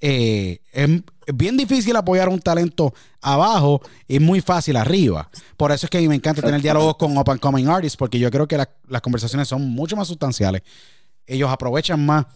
[0.00, 0.88] eh, es
[1.32, 5.30] bien difícil apoyar un talento abajo, es muy fácil arriba.
[5.56, 8.18] Por eso es que a mí me encanta tener diálogos con Open Coming Artists, porque
[8.18, 10.62] yo creo que las conversaciones son mucho más sustanciales
[11.26, 12.26] ellos aprovechan más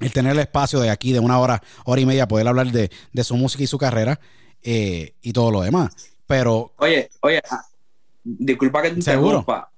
[0.00, 2.90] el tener el espacio de aquí de una hora, hora y media, poder hablar de,
[3.22, 4.18] su música y su carrera
[4.62, 5.94] eh, y todo lo demás.
[6.26, 6.72] Pero.
[6.78, 7.40] Oye, oye,
[8.24, 9.70] disculpa que te interrumpa.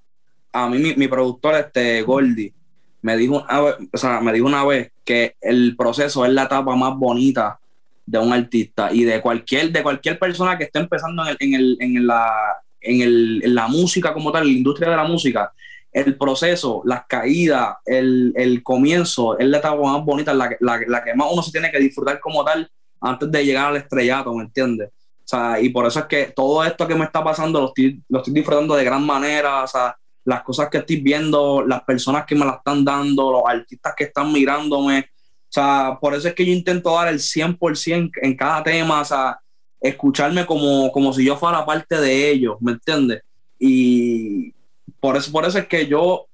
[0.53, 2.53] A mí, mi, productor, este, Goldie,
[3.01, 6.43] me dijo, una vez, o sea, me dijo una vez que el proceso es la
[6.43, 7.59] etapa más bonita
[8.05, 12.07] de un artista y de cualquier, de cualquier persona que esté empezando en, el, en,
[12.07, 15.51] la, en, el, en la música como tal, en la industria de la música,
[15.91, 21.03] el proceso, las caídas, el, el, comienzo, es la etapa más bonita, la, la, la,
[21.03, 22.69] que más uno se tiene que disfrutar como tal
[23.01, 24.89] antes de llegar al estrellato, ¿me entiendes?
[24.89, 28.01] O sea, y por eso es que todo esto que me está pasando lo estoy,
[28.07, 32.25] lo estoy disfrutando de gran manera, o sea, las cosas que estoy viendo, las personas
[32.25, 36.33] que me la están dando, los artistas que están mirándome, o sea, por eso es
[36.33, 39.39] que yo intento dar el 100% en cada tema, o sea,
[39.79, 43.21] escucharme como, como si yo fuera parte de ellos, ¿me entiendes?
[43.57, 44.53] Y
[44.99, 46.25] por eso, por eso es que yo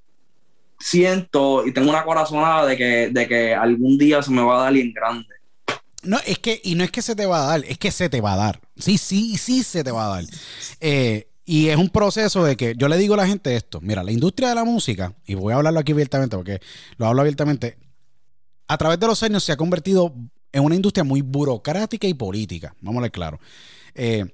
[0.80, 4.64] siento y tengo una corazonada de que, de que algún día se me va a
[4.64, 5.36] dar en grande.
[6.02, 8.10] No, es que, y no es que se te va a dar, es que se
[8.10, 8.60] te va a dar.
[8.76, 10.24] Sí, sí, sí se te va a dar.
[10.82, 14.04] Eh, y es un proceso de que yo le digo a la gente esto, mira,
[14.04, 16.62] la industria de la música, y voy a hablarlo aquí abiertamente porque
[16.98, 17.78] lo hablo abiertamente,
[18.68, 20.14] a través de los años se ha convertido
[20.52, 23.40] en una industria muy burocrática y política, vamos a ver claro.
[23.96, 24.26] Eh,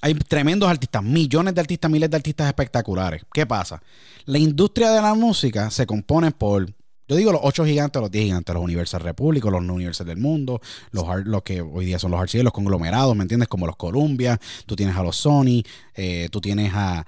[0.00, 3.22] hay tremendos artistas, millones de artistas, miles de artistas espectaculares.
[3.32, 3.82] ¿Qué pasa?
[4.26, 6.66] La industria de la música se compone por
[7.08, 10.18] yo digo los ocho gigantes, los diez gigantes, los Universal Republic, los no Universal del
[10.18, 13.48] mundo, los, los que hoy día son los archivos, los conglomerados, ¿me entiendes?
[13.48, 15.62] Como los Columbia, tú tienes a los Sony,
[15.94, 17.04] eh, tú tienes a,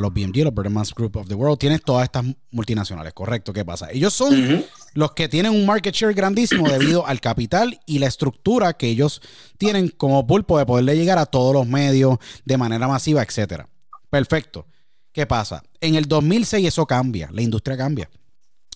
[0.00, 3.52] los BMG, los Bertelsmann Group of the World, tienes todas estas multinacionales, ¿correcto?
[3.52, 3.90] ¿Qué pasa?
[3.90, 8.74] Ellos son los que tienen un market share grandísimo debido al capital y la estructura
[8.74, 9.22] que ellos
[9.56, 13.68] tienen como pulpo de poderle llegar a todos los medios de manera masiva, etcétera.
[14.10, 14.66] Perfecto.
[15.12, 15.62] ¿Qué pasa?
[15.80, 18.10] En el 2006 eso cambia, la industria cambia.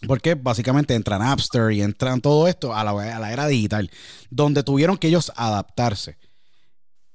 [0.06, 3.90] Porque básicamente entran Napster y entran todo esto a la, a la era digital,
[4.30, 6.16] donde tuvieron que ellos adaptarse.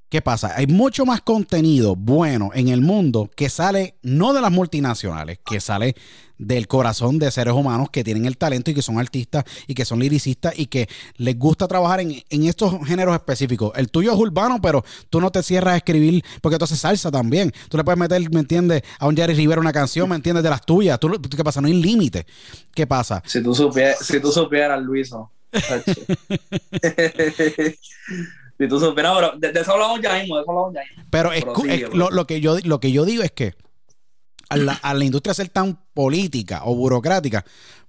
[0.10, 0.54] ¿Qué pasa?
[0.56, 5.60] Hay mucho más contenido bueno en el mundo que sale no de las multinacionales, que
[5.60, 5.96] sale
[6.38, 9.84] del corazón de seres humanos que tienen el talento y que son artistas y que
[9.84, 10.88] son liricistas y que
[11.18, 13.72] les gusta trabajar en, estos géneros específicos.
[13.76, 17.10] El tuyo es urbano, pero tú no te cierras a escribir porque tú haces salsa
[17.10, 17.52] también.
[17.70, 18.84] Tú le puedes meter, ¿me entiendes?
[19.00, 20.44] A un Jerry Rivera una canción, ¿me entiendes?
[20.44, 21.00] De las tuyas.
[21.00, 21.62] ¿Tú, ¿Qué pasa?
[21.62, 22.28] No hay límite.
[22.76, 23.24] ¿Qué pasa?
[23.26, 25.32] Si tú, supieras, si tú supieras, Luiso.
[28.58, 31.04] Si tú supieras, pero de, eso hablamos ya mismo, de eso hablamos ya mismo.
[31.10, 31.32] Pero,
[31.94, 33.54] lo, que yo, lo que yo digo es que
[34.50, 37.44] a la, industria ser tan política o burocrática,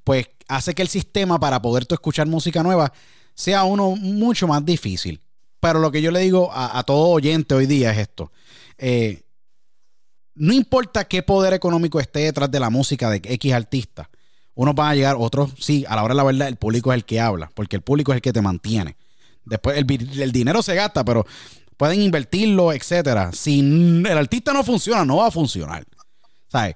[0.04, 2.92] pues hace que el sistema para poder tú escuchar música nueva
[3.34, 5.20] sea uno mucho más difícil.
[5.60, 8.32] Pero lo que yo le digo a, todo oyente hoy día es esto.
[8.78, 9.22] Eh,
[10.34, 14.10] no importa qué poder económico esté detrás de la música de X artista,
[14.54, 16.96] unos van a llegar, otros sí, a la hora de la verdad, el público es
[16.96, 18.96] el que habla, porque el público es el que te mantiene.
[19.46, 21.24] Después el, el dinero se gasta, pero
[21.76, 23.30] pueden invertirlo, etcétera.
[23.32, 25.84] Si el artista no funciona, no va a funcionar.
[26.48, 26.74] ¿Sabes?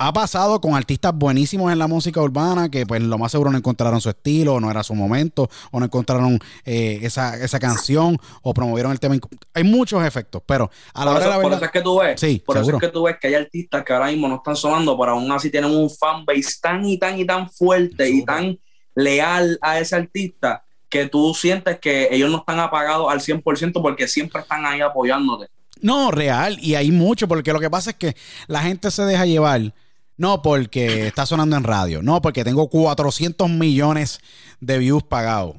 [0.00, 3.58] Ha pasado con artistas buenísimos en la música urbana que pues lo más seguro no
[3.58, 8.16] encontraron su estilo, o no era su momento, o no encontraron eh, esa, esa, canción,
[8.42, 9.16] o promovieron el tema.
[9.54, 11.50] Hay muchos efectos, pero a la hora de la verdad...
[11.50, 13.34] Por eso es que tú ves, sí, por eso es que tú ves que hay
[13.34, 16.96] artistas que ahora mismo no están sonando, pero aún así tienen un fanbase tan y
[16.96, 18.56] tan y tan fuerte y tan
[18.94, 24.08] leal a ese artista que tú sientes que ellos no están apagados al 100% porque
[24.08, 25.48] siempre están ahí apoyándote.
[25.80, 29.26] No, real, y hay mucho, porque lo que pasa es que la gente se deja
[29.26, 29.74] llevar,
[30.16, 34.20] no porque está sonando en radio, no porque tengo 400 millones
[34.60, 35.56] de views pagados.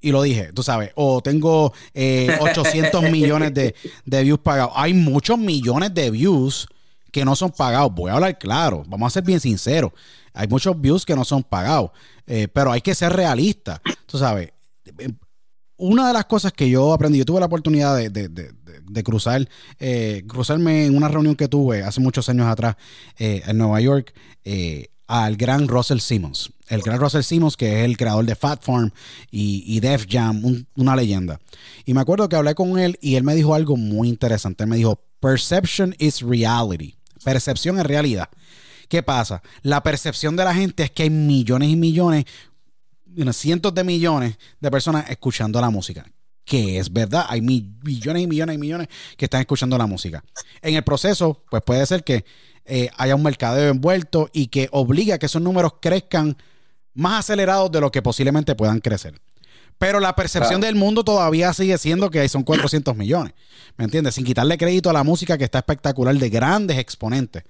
[0.00, 3.74] Y lo dije, tú sabes, o tengo 800 eh, millones de,
[4.22, 4.74] views pagados.
[4.76, 6.68] Hay muchos millones de views
[7.10, 7.94] que no son pagados.
[7.94, 9.92] Voy a hablar claro, vamos a ser bien sinceros.
[10.34, 11.90] Hay muchos views que no son pagados,
[12.26, 13.80] eh, pero hay que ser realistas.
[14.04, 14.52] Tú sabes,
[15.76, 20.86] una de las cosas que yo aprendí, yo tuve la oportunidad de, cruzar, eh, cruzarme
[20.86, 22.76] en una reunión que tuve hace muchos años atrás
[23.18, 26.52] eh, en Nueva York eh, al gran Russell Simmons.
[26.68, 28.92] El gran Russell Simmons, que es el creador de Fat Farm
[29.30, 31.38] y, Def Jam, una leyenda.
[31.84, 34.64] Y me acuerdo que hablé con él y él me dijo algo muy interesante.
[34.64, 36.94] Él me dijo, perception is reality.
[37.22, 38.30] Percepción es realidad.
[38.88, 39.42] ¿Qué pasa?
[39.62, 42.24] La percepción de la gente es que hay millones y millones
[43.32, 46.04] cientos de millones de personas escuchando la música.
[46.44, 50.22] Que es verdad, hay millones y millones y millones que están escuchando la música.
[50.60, 52.24] En el proceso, pues puede ser que
[52.66, 56.36] eh, haya un mercadeo envuelto y que obliga a que esos números crezcan
[56.94, 59.20] más acelerados de lo que posiblemente puedan crecer.
[59.78, 63.34] Pero la percepción del mundo todavía sigue siendo que son 400 millones.
[63.76, 64.14] ¿Me entiendes?
[64.14, 67.42] Sin quitarle crédito a la música que está espectacular de grandes exponentes.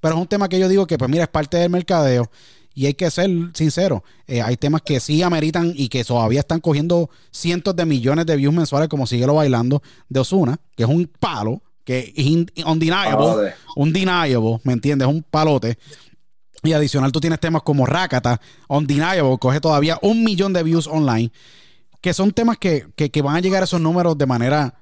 [0.00, 2.30] Pero es un tema que yo digo que, pues mira, es parte del mercadeo
[2.74, 6.60] y hay que ser sincero, eh, hay temas que sí ameritan y que todavía están
[6.60, 11.06] cogiendo cientos de millones de views mensuales, como Síguelo Bailando de Osuna, que es un
[11.06, 15.06] palo, que es undeniable, undeniable, ¿me entiendes?
[15.06, 15.78] Es un palote.
[16.64, 21.30] Y adicional, tú tienes temas como Rakata, Undeniable, coge todavía un millón de views online,
[22.00, 24.74] que son temas que, que, van a llegar a esos números de manera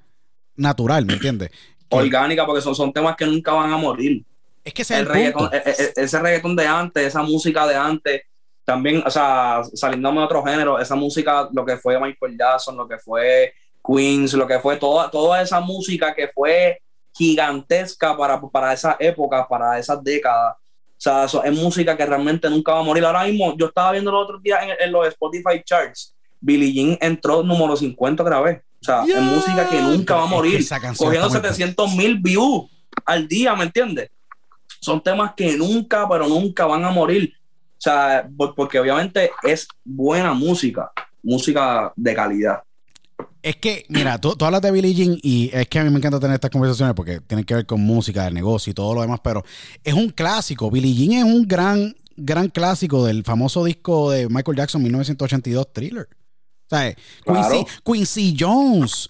[0.54, 1.50] natural, ¿me entiendes?
[1.88, 4.24] Orgánica, porque son, son temas que nunca van a morir.
[4.64, 7.74] Es que ese el, reggaetón, e, e, e, ese reggaetón de antes, esa música de
[7.74, 8.22] antes,
[8.64, 12.86] también, o sea, saliéndome de otro género, esa música, lo que fue Michael Jackson, lo
[12.86, 13.52] que fue
[13.84, 16.80] Queens, lo que fue toda, toda esa música que fue
[17.12, 20.56] gigantesca para, para esa época, para esas décadas.
[20.56, 23.04] O sea, eso es música que realmente nunca va a morir.
[23.04, 27.42] Ahora mismo, yo estaba viendo los otros días en, los Spotify charts, Billie Jean entró
[27.42, 28.60] número 50 otra vez.
[28.80, 30.64] O sea, es música que nunca va a morir.
[30.96, 32.70] Cogiendo 700 mil views
[33.04, 34.10] al día, ¿me entiendes?
[34.82, 37.32] Son temas que nunca, pero nunca van a morir.
[37.78, 40.90] O sea, porque obviamente es buena música,
[41.22, 42.62] música de calidad.
[43.42, 46.20] Es que, mira, tú, hablas de Billie Jean y es que a mí me encanta
[46.20, 49.20] tener estas conversaciones porque tienen que ver con música, del negocio y todo lo demás,
[49.22, 49.44] pero
[49.82, 50.70] es un clásico.
[50.70, 56.08] Billie Jean es un gran, gran clásico del famoso disco de Michael Jackson 1982, Thriller.
[56.70, 59.08] O sea, Quincy, Quincy Jones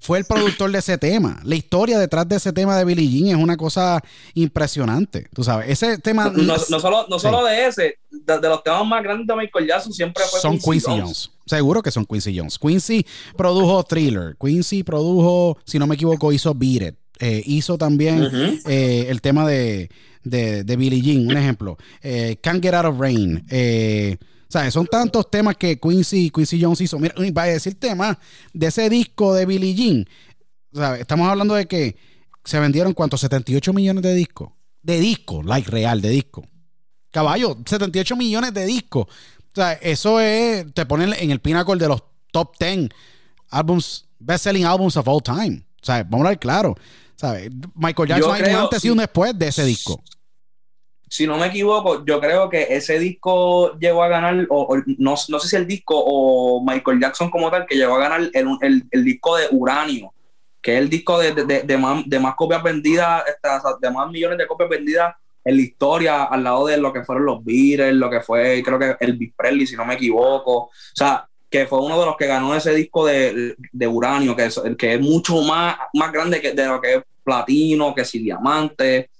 [0.00, 1.40] fue el productor de ese tema.
[1.44, 4.02] La historia detrás de ese tema de Billie Jean es una cosa
[4.34, 5.28] impresionante.
[5.34, 6.32] Tú sabes, ese tema.
[6.34, 10.24] No, solo, no solo de ese, de, los temas más grandes de Michael Jackson siempre
[10.30, 11.30] fue Son Quincy, Jones.
[11.44, 12.58] Seguro que son Quincy Jones.
[12.58, 14.36] Quincy produjo Thriller.
[14.40, 16.94] Quincy produjo, si no me equivoco, hizo Beat It.
[17.22, 19.90] Eh, hizo también eh, el tema de,
[20.24, 21.76] de, de, Billie Jean, un ejemplo.
[22.02, 23.44] Eh, Can't Get Out of Rain.
[24.50, 26.98] Sea, son tantos temas que Quincy, Quincy Jones hizo.
[26.98, 28.16] Mira, para decir temas
[28.52, 30.08] de ese disco de Billie Jean,
[30.98, 31.96] estamos hablando de que
[32.44, 34.50] se vendieron cuántos 78 millones de discos.
[34.82, 36.44] De discos, like real, de disco.
[37.12, 39.06] Caballo, 78 millones de discos.
[39.06, 42.88] O sea, eso es, te ponen en el pinnacle de los top 10
[43.50, 45.64] albums, best selling albums of all time.
[45.80, 46.76] O sea, vamos a ver claro.
[47.14, 47.50] ¿sabes?
[47.74, 50.02] Michael Jackson hay un antes y un después de ese disco
[51.10, 55.48] si no me equivoco, yo creo que ese disco llegó a ganar, o, no, sé
[55.48, 59.36] si el disco o Michael Jackson como tal, que llegó a ganar el, el, disco
[59.36, 60.14] de Uranio,
[60.62, 63.24] que es el disco de, de, de, más, de más, copias vendidas,
[63.80, 67.26] de más millones de copias vendidas en la historia, al lado de lo que fueron
[67.26, 70.52] los Beatles, lo que fue, creo que el Presley, si no me equivoco.
[70.52, 73.56] O sea, que fue uno de los que ganó ese disco de,
[73.88, 77.92] Uranio, que es, que es mucho más, más grande que de lo que es platino,
[77.96, 79.10] que si diamante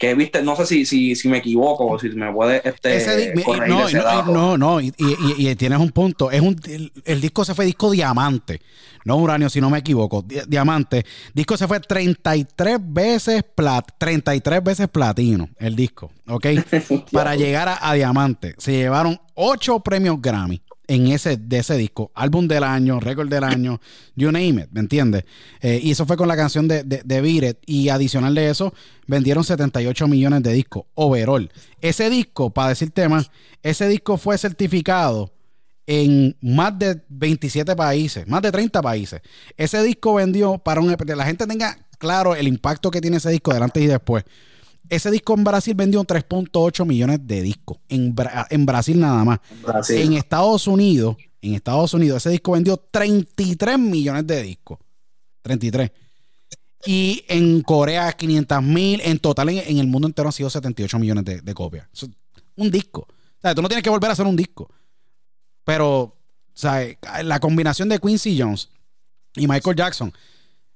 [0.00, 3.34] que viste, no sé si, si, si me equivoco o si me puede este,
[3.68, 3.86] no,
[4.24, 4.90] no, no, y,
[5.56, 6.30] tienes un punto.
[6.30, 6.58] Es un,
[7.04, 8.62] el, disco se fue disco diamante,
[9.04, 10.24] no uranio, si no me equivoco.
[10.48, 11.04] diamante.
[11.34, 16.46] Disco se fue 33 veces plat, 33 veces platino, el disco, ¿ok?
[17.12, 18.54] Para llegar a, a diamante.
[18.56, 22.10] Se llevaron 8 premios Grammy en ese, de ese disco.
[22.14, 23.80] Álbum del año, récord del año,
[24.14, 25.24] you name it, ¿me entiendes?
[25.62, 28.74] Eh, y eso fue con la canción de, de, de Y adicional de eso,
[29.06, 31.50] vendieron 78 millones de discos overall.
[31.80, 33.30] Ese disco, para decir temas,
[33.62, 35.32] ese disco fue certificado
[35.86, 39.22] en más de 27 países, más de 30 países.
[39.56, 40.94] Ese disco vendió para un...
[41.16, 44.24] La gente tenga claro el impacto que tiene ese disco delante y después.
[44.90, 47.78] Ese disco en Brasil vendió 3.8 millones de discos.
[47.88, 48.14] En,
[48.50, 49.38] en Brasil nada más.
[49.88, 54.78] En Estados Unidos, en Estados Unidos, ese disco vendió 33 millones de discos.
[55.42, 55.92] 33.
[56.86, 59.00] Y en Corea 500 mil.
[59.04, 61.86] En total en, el mundo entero han sido 78 millones de, copias.
[62.56, 63.06] un disco.
[63.08, 64.68] O sea, tú no tienes que volver a hacer un disco.
[65.62, 66.16] Pero, o
[66.52, 66.84] sea,
[67.22, 68.70] la combinación de Quincy Jones
[69.36, 70.12] y Michael Jackson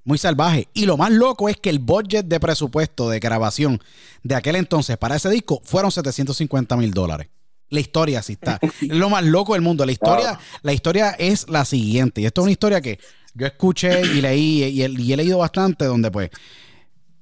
[0.04, 0.68] muy salvaje.
[0.74, 3.80] Y lo más loco es que el budget de presupuesto de grabación
[4.22, 7.28] de aquel entonces para ese disco fueron 750 mil dólares.
[7.70, 8.58] La historia sí está.
[8.80, 9.84] es lo más loco del mundo.
[9.84, 12.20] La historia, la historia es la siguiente.
[12.20, 12.98] Y esto es una historia que
[13.34, 16.30] yo escuché y leí y, he leído bastante donde pues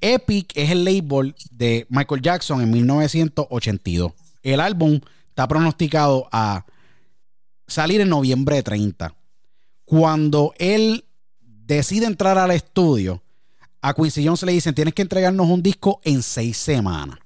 [0.00, 4.12] Epic es el label de Michael Jackson en 1982.
[4.42, 6.66] El álbum está pronosticado a
[7.66, 9.14] salir en noviembre 30.
[9.84, 11.04] Cuando él
[11.66, 13.22] decide entrar al estudio,
[13.80, 17.18] a Quincy Jones le dicen, tienes que entregarnos un disco en seis semanas.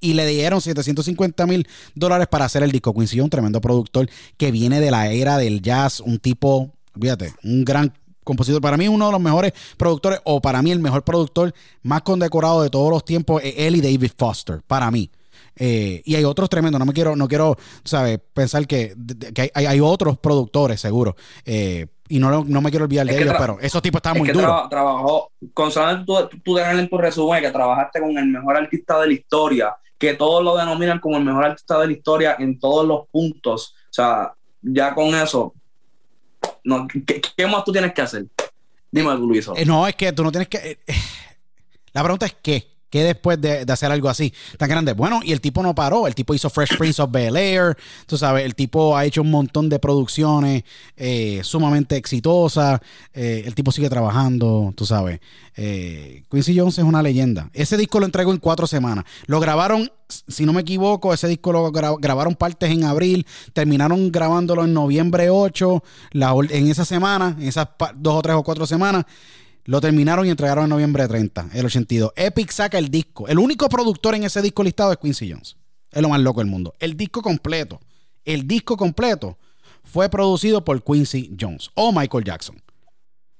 [0.00, 2.92] Y le dieron 750 mil dólares para hacer el disco.
[2.92, 7.64] Quincy Jones, tremendo productor que viene de la era del jazz, un tipo, fíjate, un
[7.64, 7.92] gran
[8.22, 8.60] compositor.
[8.60, 12.62] Para mí, uno de los mejores productores, o para mí, el mejor productor más condecorado
[12.62, 15.10] de todos los tiempos, es él y David Foster, para mí.
[15.56, 18.18] Eh, y hay otros tremendos, no me quiero, no quiero, ¿sabes?
[18.32, 18.96] Pensar que,
[19.54, 21.16] hay, otros productores, seguro.
[21.44, 24.68] Eh, y no, no me quiero olvidar de ellos, pero esos tipos estaban muy duros.
[24.68, 25.70] trabajó, con
[26.04, 30.14] tú, tú en tu resumen que trabajaste con el mejor artista de la historia, que
[30.14, 33.74] todos lo denominan como el mejor artista de la historia en todos los puntos.
[33.84, 35.54] O sea, ya con eso,
[36.64, 38.26] no, ¿qué, más tú tienes que hacer?
[38.90, 39.48] Dime, Luis.
[39.56, 40.58] Eh, no, es que tú no tienes que.
[40.58, 40.94] Eh, eh,
[41.92, 42.73] la pregunta es qué.
[42.94, 44.92] ¿Qué después de, hacer algo así tan grande?
[44.92, 46.06] Bueno, y el tipo no paró.
[46.06, 47.76] El tipo hizo Fresh Prince of Bel Air.
[48.06, 50.62] Tú sabes, el tipo ha hecho un montón de producciones
[51.42, 52.78] sumamente exitosas.
[53.12, 55.18] el tipo sigue trabajando, tú sabes.
[55.56, 57.50] Quincy Jones es una leyenda.
[57.52, 59.04] Ese disco lo entregó en cuatro semanas.
[59.26, 59.90] Lo grabaron,
[60.28, 63.26] si no me equivoco, ese disco lo grabaron partes en abril.
[63.54, 65.82] Terminaron grabándolo en noviembre 8.
[66.12, 67.66] en esa semana, en esas
[67.96, 69.04] dos o tres o cuatro semanas.
[69.66, 72.12] Lo terminaron y entregaron en noviembre 30, el 82.
[72.16, 73.26] Epic saca el disco.
[73.28, 75.56] El único productor en ese disco listado es Quincy Jones.
[75.90, 76.74] Es lo más loco del mundo.
[76.78, 77.80] El disco completo,
[78.24, 79.38] el disco completo
[79.84, 82.62] fue producido por Quincy Jones o Michael Jackson.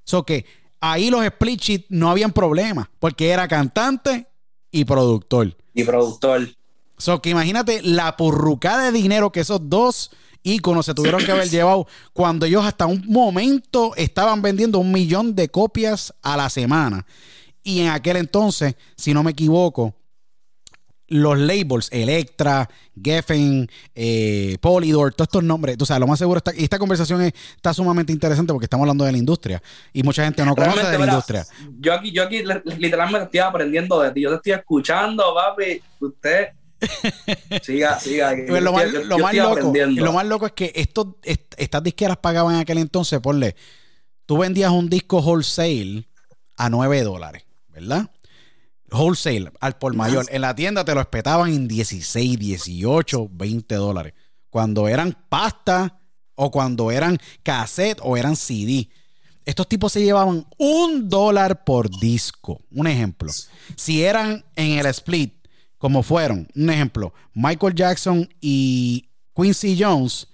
[0.03, 0.45] So que
[0.79, 4.27] ahí los split sheets no habían problema porque era cantante
[4.71, 5.55] y productor.
[5.73, 6.49] Y productor.
[6.97, 10.11] So que imagínate la purrucada de dinero que esos dos
[10.45, 15.35] íconos se tuvieron que haber llevado cuando ellos hasta un momento estaban vendiendo un millón
[15.35, 17.05] de copias a la semana.
[17.63, 19.95] Y en aquel entonces, si no me equivoco,
[21.07, 22.69] los labels, Electra,
[23.01, 27.21] Geffen, eh, Polydor, todos estos nombres, o sea, lo más seguro está, y esta conversación
[27.21, 29.61] está sumamente interesante porque estamos hablando de la industria
[29.93, 31.45] y mucha gente no conoce de la industria.
[31.79, 32.43] Yo aquí, yo aquí
[32.77, 36.49] literalmente estoy aprendiendo de ti, yo te estoy escuchando, papi, usted
[37.61, 38.35] siga, siga.
[38.47, 43.55] Pues lo, más, loco, es que estos, estas disqueras pagaban en aquel entonces, ponle,
[44.25, 46.07] tú vendías un disco wholesale
[46.57, 48.09] a 9 dólares, ¿verdad?
[48.91, 50.25] Wholesale, al por mayor.
[50.29, 54.13] En la tienda te lo espetaban en 16, 18, 20 dólares.
[54.49, 55.99] Cuando eran pasta
[56.35, 58.89] o cuando eran cassette o eran CD.
[59.45, 62.61] Estos tipos se llevaban un dólar por disco.
[62.71, 63.31] Un ejemplo.
[63.75, 65.34] Si eran en el split
[65.85, 70.27] como fueron, un ejemplo, Michael Jackson y Quincy Jones,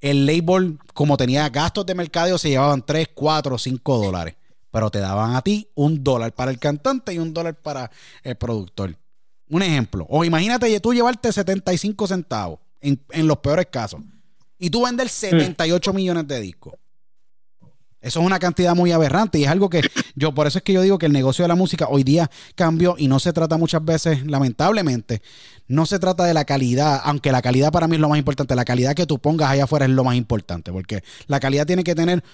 [0.00, 4.34] el label, como tenía gastos de mercadeo, se llevaban 3, 4, 5 dólares.
[4.72, 7.92] Pero te daban a ti un dólar para el cantante y un dólar para
[8.24, 8.96] el productor.
[9.48, 10.04] Un ejemplo.
[10.08, 14.00] O imagínate tú llevarte 75 centavos en, en los peores casos.
[14.58, 16.74] Y tú vender 78 millones de discos.
[18.02, 19.80] Eso es una cantidad muy aberrante y es algo que
[20.16, 22.28] yo, por eso es que yo digo que el negocio de la música hoy día
[22.56, 25.22] cambió y no se trata muchas veces, lamentablemente,
[25.68, 28.56] no se trata de la calidad, aunque la calidad para mí es lo más importante,
[28.56, 31.84] la calidad que tú pongas allá afuera es lo más importante, porque la calidad tiene
[31.84, 32.24] que tener,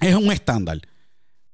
[0.00, 0.80] es un estándar.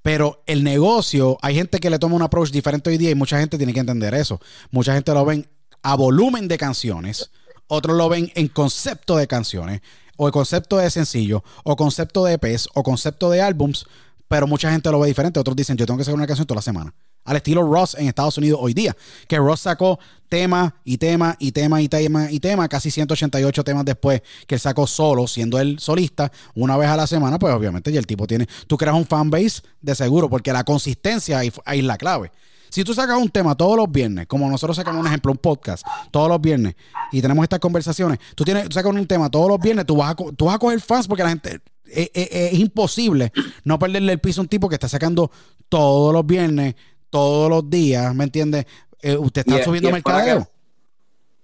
[0.00, 3.38] Pero el negocio, hay gente que le toma un approach diferente hoy día y mucha
[3.38, 4.40] gente tiene que entender eso.
[4.70, 5.46] Mucha gente lo ven
[5.82, 7.30] a volumen de canciones,
[7.66, 9.80] otros lo ven en concepto de canciones
[10.16, 13.86] o el concepto de sencillo, o concepto de EPs, o concepto de álbums,
[14.28, 15.38] pero mucha gente lo ve diferente.
[15.40, 16.94] Otros dicen, yo tengo que sacar una canción toda la semana.
[17.24, 18.96] Al estilo Ross en Estados Unidos hoy día,
[19.26, 19.98] que Ross sacó
[20.28, 24.60] tema y tema y tema y tema y tema, casi 188 temas después que él
[24.60, 28.28] sacó solo, siendo él solista, una vez a la semana, pues obviamente ya el tipo
[28.28, 32.30] tiene, tú creas un fanbase de seguro, porque la consistencia ahí, ahí es la clave.
[32.68, 35.86] Si tú sacas un tema todos los viernes, como nosotros sacamos un ejemplo, un podcast,
[36.10, 36.74] todos los viernes,
[37.12, 40.14] y tenemos estas conversaciones, tú, tienes, sacas un tema todos los viernes, tú vas a,
[40.14, 41.60] tú vas a coger fans porque la gente.
[41.88, 45.30] Es, es, imposible no perderle el piso a un tipo que está sacando
[45.68, 46.74] todos los viernes,
[47.10, 48.66] todos los días, ¿me entiendes?
[49.02, 50.48] Eh, usted está subiendo mercadeo.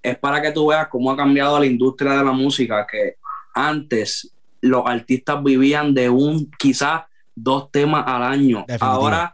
[0.03, 3.19] es para que tú veas cómo ha cambiado la industria de la música, que
[3.55, 7.03] antes los artistas vivían de un, quizás
[7.35, 8.65] dos temas al año.
[8.81, 9.33] Ahora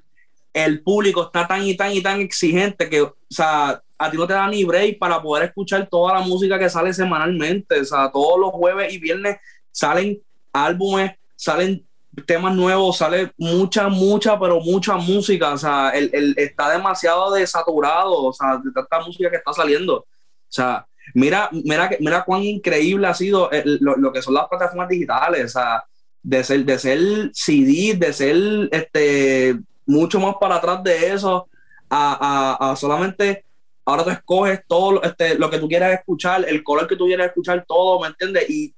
[0.52, 4.26] el público está tan y tan y tan exigente que, o sea, a ti no
[4.26, 7.80] te da ni break para poder escuchar toda la música que sale semanalmente.
[7.80, 9.38] O sea, todos los jueves y viernes
[9.72, 10.20] salen
[10.52, 11.84] álbumes, salen
[12.26, 15.52] temas nuevos, sale mucha, mucha, pero mucha música.
[15.52, 19.96] O sea, el, está demasiado desaturado, o sea, de tanta música que está saliendo.
[19.96, 20.06] O
[20.48, 25.44] sea, mira, mira, mira cuán increíble ha sido lo, lo, que son las plataformas digitales.
[25.44, 25.84] O sea,
[26.22, 28.36] de ser, de ser CD, de ser
[28.70, 29.58] este
[29.88, 31.48] mucho más para atrás de eso,
[31.90, 33.44] a, solamente
[33.84, 37.28] ahora tú escoges todo este, lo que tú quieras escuchar, el color que tú quieras
[37.28, 38.48] escuchar, todo, ¿me entiendes?
[38.50, 38.74] Y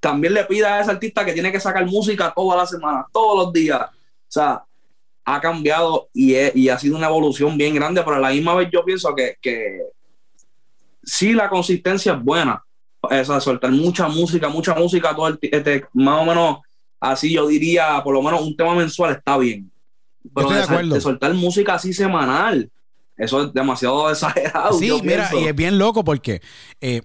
[0.00, 3.44] también le pida a ese artista que tiene que sacar música toda la semana, todos
[3.44, 3.80] los días.
[3.80, 4.62] O sea,
[5.24, 8.84] ha cambiado y, ha sido una evolución bien grande, pero a la misma vez yo
[8.84, 9.82] pienso que, que
[11.02, 12.62] sí la consistencia es buena.
[13.00, 16.58] O sea, soltar mucha música, mucha música, todo el, este, más o menos
[17.00, 19.70] así yo diría, por lo menos un tema mensual está bien.
[20.34, 21.00] Pero de, acuerdo.
[21.00, 22.70] soltar música así semanal,
[23.16, 24.78] eso es demasiado exagerado.
[24.78, 26.40] Sí, mira, y es bien loco porque,
[26.80, 27.02] eh,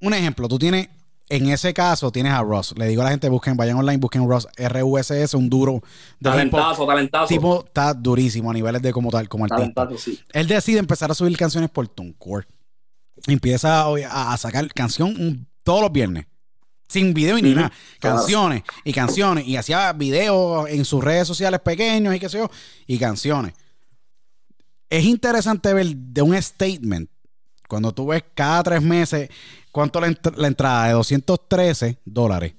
[0.00, 0.88] un ejemplo, tú tienes,
[1.28, 2.74] en ese caso tienes a Ross.
[2.76, 5.80] Le digo a la gente, busquen, vayan online, busquen Ross, RUSS, un duro.
[6.20, 7.28] De talentazo, talentazo.
[7.28, 9.88] Tipo, está durísimo a niveles de como tal, como artista.
[9.96, 10.20] Sí.
[10.32, 12.46] Él decide empezar a subir canciones por TuneCore.
[13.26, 16.26] empieza a, sacar canción todos los viernes.
[16.92, 17.72] Sin video ni nada.
[17.98, 19.46] Canciones y canciones.
[19.46, 22.50] Y hacía videos en sus redes sociales pequeños y qué sé yo.
[22.86, 23.54] Y canciones.
[24.90, 27.08] Es interesante ver de un statement.
[27.66, 29.30] Cuando tú ves cada tres meses
[29.70, 32.52] cuánto la, la entrada de 213 dólares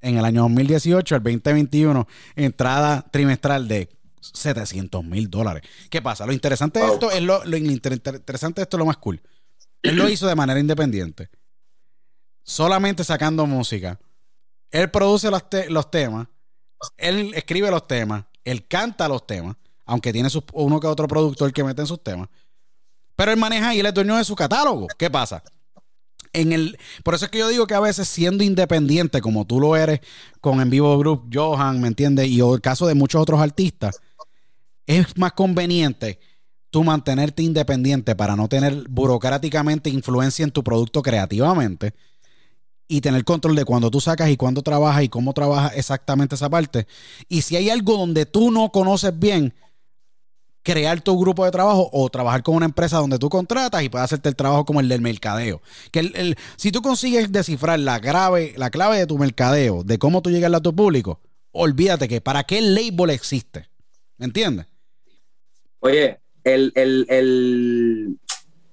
[0.00, 3.88] en el año 2018 al 2021, entrada trimestral de
[4.20, 5.62] 700 mil dólares.
[5.88, 6.26] ¿Qué pasa?
[6.26, 9.20] Lo interesante de esto es lo, interesante de esto es lo más cool.
[9.82, 11.28] Él lo hizo de manera independiente.
[12.42, 13.98] Solamente sacando música.
[14.70, 16.26] Él produce los, los temas.
[16.96, 18.24] Él escribe los temas.
[18.44, 19.56] Él canta los temas.
[19.84, 22.28] Aunque tiene uno que otro productor que mete en sus temas.
[23.14, 24.86] Pero él maneja y él es dueño de su catálogo.
[24.98, 25.42] ¿Qué pasa?
[26.32, 29.60] En el, por eso es que yo digo que a veces siendo independiente, como tú
[29.60, 30.00] lo eres
[30.40, 32.28] con En Vivo Group, Johan, ¿me entiendes?
[32.28, 34.00] Y el caso de muchos otros artistas,
[34.86, 36.18] es más conveniente
[36.72, 41.94] tú mantenerte independiente para no tener burocráticamente influencia en tu producto creativamente
[42.88, 46.50] y tener control de cuándo tú sacas y cuándo trabajas y cómo trabajas exactamente esa
[46.50, 46.86] parte.
[47.28, 49.54] Y si hay algo donde tú no conoces bien,
[50.62, 54.04] crear tu grupo de trabajo o trabajar con una empresa donde tú contratas y puedes
[54.04, 55.60] hacerte el trabajo como el del mercadeo.
[55.90, 60.22] Que el, si tú consigues descifrar la, grave, la clave de tu mercadeo, de cómo
[60.22, 61.20] tú llegas a tu público,
[61.50, 63.68] olvídate que para qué el label existe.
[64.18, 64.66] ¿Me entiendes?
[65.80, 68.18] Oye, el, el,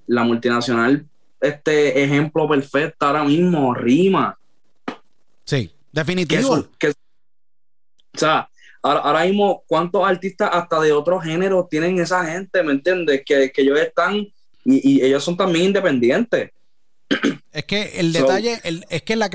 [0.05, 1.09] la multinacional,
[1.40, 4.38] este ejemplo perfecto ahora mismo, Rima.
[5.46, 6.54] Sí, definitivo.
[6.56, 6.68] o
[8.14, 8.50] sea,
[8.82, 13.24] ahora, mismo, ¿cuántos artistas hasta de otro género tienen esa gente, ¿me entiendes?
[13.26, 14.34] Que, que ellos están y,
[14.66, 16.52] y ellos son también independientes.
[17.51, 19.30] Es que el detalle, es que la,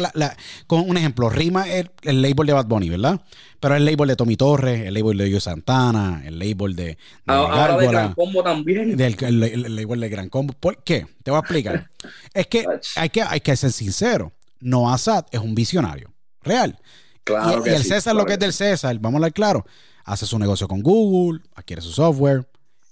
[0.66, 3.20] con un ejemplo, Rima es el label de Bad Bunny, ¿verdad?
[3.58, 6.98] Pero el label de Tommy Torres, el label de Yo Santana, el label de, de
[7.26, 9.00] Ahora de Gran Combo también.
[9.00, 10.54] el, label de Gran Combo.
[10.54, 11.06] ¿Por qué?
[11.24, 11.90] Te voy a explicar.
[12.34, 12.64] es que
[12.96, 14.32] hay, que hay que ser sincero.
[14.60, 16.12] Noah Sad es un visionario.
[16.42, 16.78] Real.
[17.24, 19.66] Claro y, el César, lo que es del César, vamos a hablar claro.
[20.04, 22.46] Hace su negocio con Google, adquiere su software,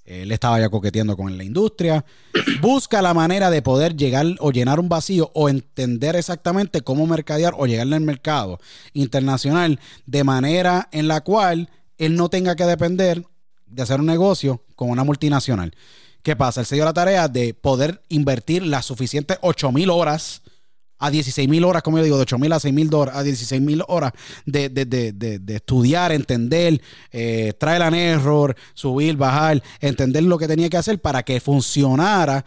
[0.05, 2.05] él estaba ya coqueteando con la industria.
[2.61, 7.55] Busca la manera de poder llegar o llenar un vacío o entender exactamente cómo mercadear
[7.57, 8.61] o llegarle al mercado
[8.93, 13.25] internacional de manera en la cual él no tenga que depender
[13.67, 15.75] de hacer un negocio con una multinacional.
[16.23, 16.61] ¿Qué pasa?
[16.61, 20.42] Él se dio la tarea de poder invertir las suficientes 8 mil horas
[21.03, 23.61] a 16 mil horas, como yo digo, de 8 mil a 6 mil a 16
[23.61, 24.13] mil horas
[24.47, 26.81] de, de, de, de, estudiar, entender,
[27.11, 32.45] eh, traer an error, subir, bajar, entender lo que tenía que hacer para que funcionara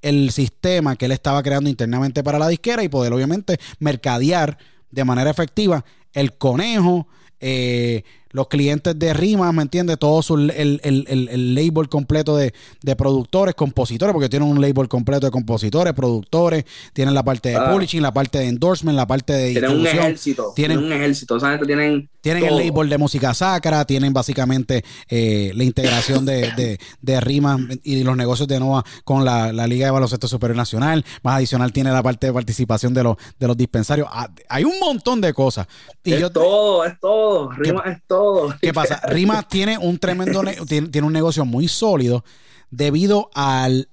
[0.00, 4.56] el sistema que él estaba creando internamente para la disquera y poder obviamente mercadear
[4.90, 5.84] de manera efectiva
[6.14, 7.06] el conejo,
[7.38, 8.02] eh,
[8.32, 9.98] los clientes de Rimas, ¿me entiendes?
[9.98, 12.52] Todo su, el, el, el, label completo de,
[12.96, 17.70] productores, compositores, porque tienen un label completo de compositores, productores, tienen la parte de ah.
[17.70, 22.08] publishing, la parte de endorsement, la parte de Tienen un ejército, tienen, un ejército, tienen...
[22.20, 28.04] Tienen el label de música sacra, tienen básicamente eh, la integración de, de, Rimas y
[28.04, 32.02] los negocios de Nova con la, Liga de Baloncesto Superior Nacional, más adicional tiene la
[32.02, 34.06] parte de participación de los, de los dispensarios.
[34.10, 35.66] Ah, hay un montón de cosas.
[36.04, 38.19] Y es todo, es todo, Rimas es todo
[38.60, 39.00] ¿Qué pasa?
[39.04, 42.24] Rima tiene un tremendo, tiene, un negocio muy sólido
[42.70, 43.88] debido al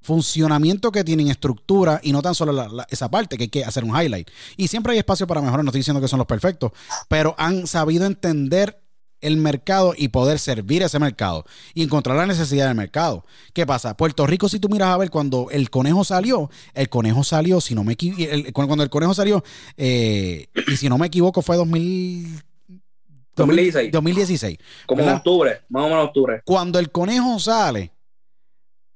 [0.00, 3.90] funcionamiento que tienen estructura y no tan solo esa parte que hay que hacer un
[3.90, 4.28] highlight.
[4.56, 6.72] Y siempre hay espacio para mejorar, no estoy diciendo que son los perfectos,
[7.08, 8.82] pero han sabido entender
[9.20, 11.44] el mercado y poder servir ese mercado
[11.74, 13.24] y encontrar la necesidad del mercado.
[13.52, 13.96] ¿Qué pasa?
[13.96, 17.76] Puerto Rico, si tú miras a ver cuando el conejo salió, el conejo salió, si
[17.76, 19.44] no me equivoco, cuando el conejo salió,
[19.76, 22.42] eh, y si no me equivoco fue 2000
[23.36, 23.92] 2016.
[23.92, 24.58] 2016.
[24.86, 26.42] Como en octubre, más o menos octubre.
[26.44, 27.92] Cuando el conejo sale,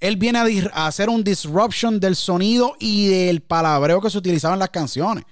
[0.01, 0.39] él viene
[0.73, 5.25] a, hacer un disruption del sonido y del palabreo que se utilizaba en las canciones.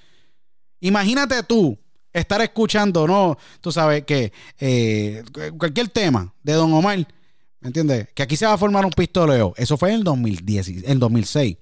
[0.80, 1.78] Imagínate tú
[2.12, 3.36] estar escuchando, ¿no?
[3.60, 5.22] Tú sabes que eh,
[5.58, 6.98] cualquier tema de Don Omar,
[7.60, 8.08] ¿me entiendes?
[8.14, 9.52] Que aquí se va a formar un pistoleo.
[9.56, 11.56] Eso fue en el 2010, en 2006.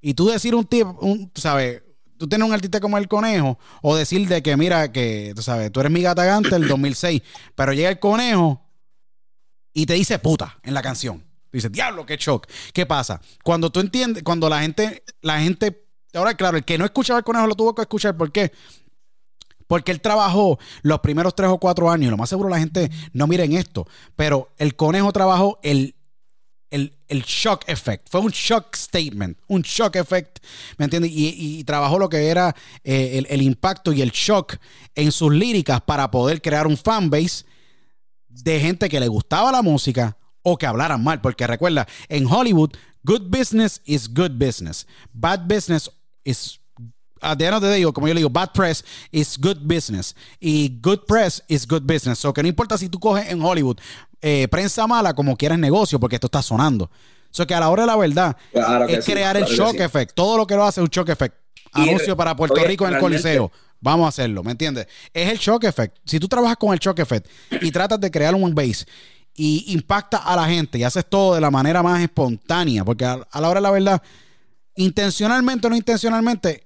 [0.00, 1.82] Y tú decir un tipo, un, ¿sabes?
[2.18, 5.70] Tú tienes un artista como el conejo, o decir de que, mira, que tú sabes,
[5.72, 7.22] tú eres mi gata gante el 2006,
[7.54, 8.62] pero llega el conejo
[9.72, 11.24] y te dice puta en la canción.
[11.52, 12.46] Dice, diablo, qué shock.
[12.72, 13.20] ¿Qué pasa?
[13.42, 17.24] Cuando tú entiendes, cuando la gente, la gente, ahora claro, el que no escuchaba el
[17.24, 18.16] conejo lo tuvo que escuchar.
[18.16, 18.52] ¿Por qué?
[19.66, 22.08] Porque él trabajó los primeros tres o cuatro años.
[22.08, 23.86] Y lo más seguro la gente no miren esto.
[24.14, 25.95] Pero el conejo trabajó el
[27.08, 28.08] el, shock effect.
[28.10, 30.38] Fue un shock statement, un shock effect,
[30.78, 31.10] ¿me entiendes?
[31.14, 32.54] Y, trabajó lo que era
[32.84, 34.56] eh, el, impacto y el shock
[34.94, 37.44] en sus líricas para poder crear un fanbase
[38.28, 41.20] de gente que le gustaba la música o que hablaran mal.
[41.20, 42.72] Porque recuerda, en Hollywood,
[43.06, 44.84] Good business is good business.
[45.14, 45.88] Bad business
[46.24, 46.58] is
[47.26, 50.14] at the end of the day, como yo le digo, bad press is good business.
[50.40, 52.18] Y good press is good business.
[52.18, 53.78] So que no importa si tú coges en Hollywood
[54.20, 56.90] eh, prensa mala como quieras negocio, porque esto está sonando.
[57.30, 58.36] So que a la hora de la verdad
[58.88, 60.14] es crear el shock effect.
[60.14, 61.36] Todo lo que lo hace es un shock effect.
[61.72, 63.50] Anuncio para Puerto Rico en el Coliseo.
[63.80, 64.86] Vamos a hacerlo, ¿me entiendes?
[65.12, 65.98] Es el shock effect.
[66.04, 67.28] Si tú trabajas con el shock effect
[67.60, 68.86] y tratas de crear un base
[69.34, 73.18] y impacta a la gente y haces todo de la manera más espontánea, porque a,
[73.34, 74.02] la hora de la verdad,
[74.76, 76.65] intencionalmente o no intencionalmente,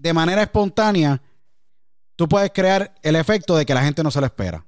[0.00, 1.20] de manera espontánea,
[2.16, 4.64] tú puedes crear el efecto de que la gente no se lo espera.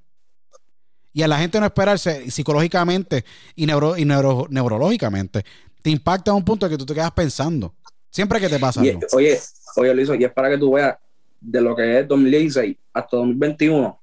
[1.15, 3.25] Y a la gente no esperarse psicológicamente
[3.55, 5.45] y, neuro, y neurológicamente,
[5.83, 7.75] te impacta a un punto que tú te quedas pensando.
[8.11, 9.01] Siempre que te pasa algo.
[9.13, 9.41] Oye,
[9.77, 10.97] oye, Luis, y es para que tú veas
[11.41, 14.01] de lo que es 2016 hasta 2021,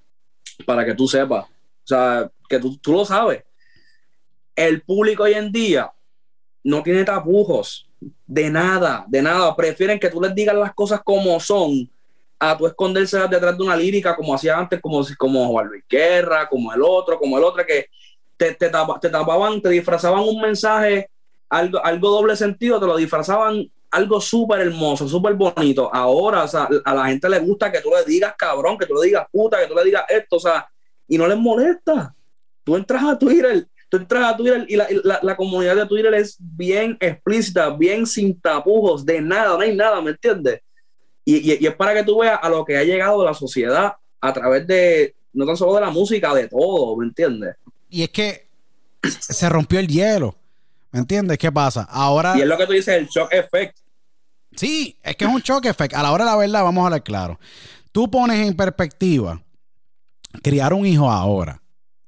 [0.65, 3.43] para que tú sepas, o sea, que tú, tú lo sabes.
[4.55, 5.91] El público hoy en día
[6.63, 7.88] no tiene tapujos
[8.25, 9.55] de nada, de nada.
[9.55, 11.89] Prefieren que tú les digas las cosas como son
[12.39, 16.47] a tú esconderse detrás de una lírica como hacía antes, como, como Juan Luis Guerra,
[16.47, 17.87] como el otro, como el otro, que
[18.37, 21.09] te, te, tapaban, te disfrazaban un mensaje,
[21.49, 25.93] algo, algo doble sentido, te lo disfrazaban algo súper hermoso, súper bonito.
[25.93, 28.93] Ahora, o sea, a la gente le gusta que tú le digas cabrón, que tú
[28.95, 30.69] le digas puta, que tú le digas esto, o sea,
[31.07, 32.15] y no les molesta.
[32.63, 36.13] Tú entras a Twitter, tú entras a Twitter y la, la, la comunidad de Twitter
[36.13, 40.61] es bien explícita, bien sin tapujos, de nada, no hay nada, ¿me entiendes?
[41.25, 44.65] Y, es para que tú veas a lo que ha llegado la sociedad a través
[44.65, 47.55] de, no tan solo de la música, de todo, ¿me entiendes?
[47.89, 48.47] Y es que
[49.01, 50.35] se rompió el hielo,
[50.91, 51.37] ¿me entiendes?
[51.37, 51.83] ¿Qué pasa?
[51.89, 52.35] Ahora...
[52.37, 53.77] Y es lo que tú dices, el shock effect.
[54.55, 55.93] Sí, es que es un shock effect.
[55.93, 57.39] A la hora de la verdad, vamos a hablar claro.
[57.91, 59.41] Tú pones en perspectiva
[60.41, 61.61] criar un hijo ahora,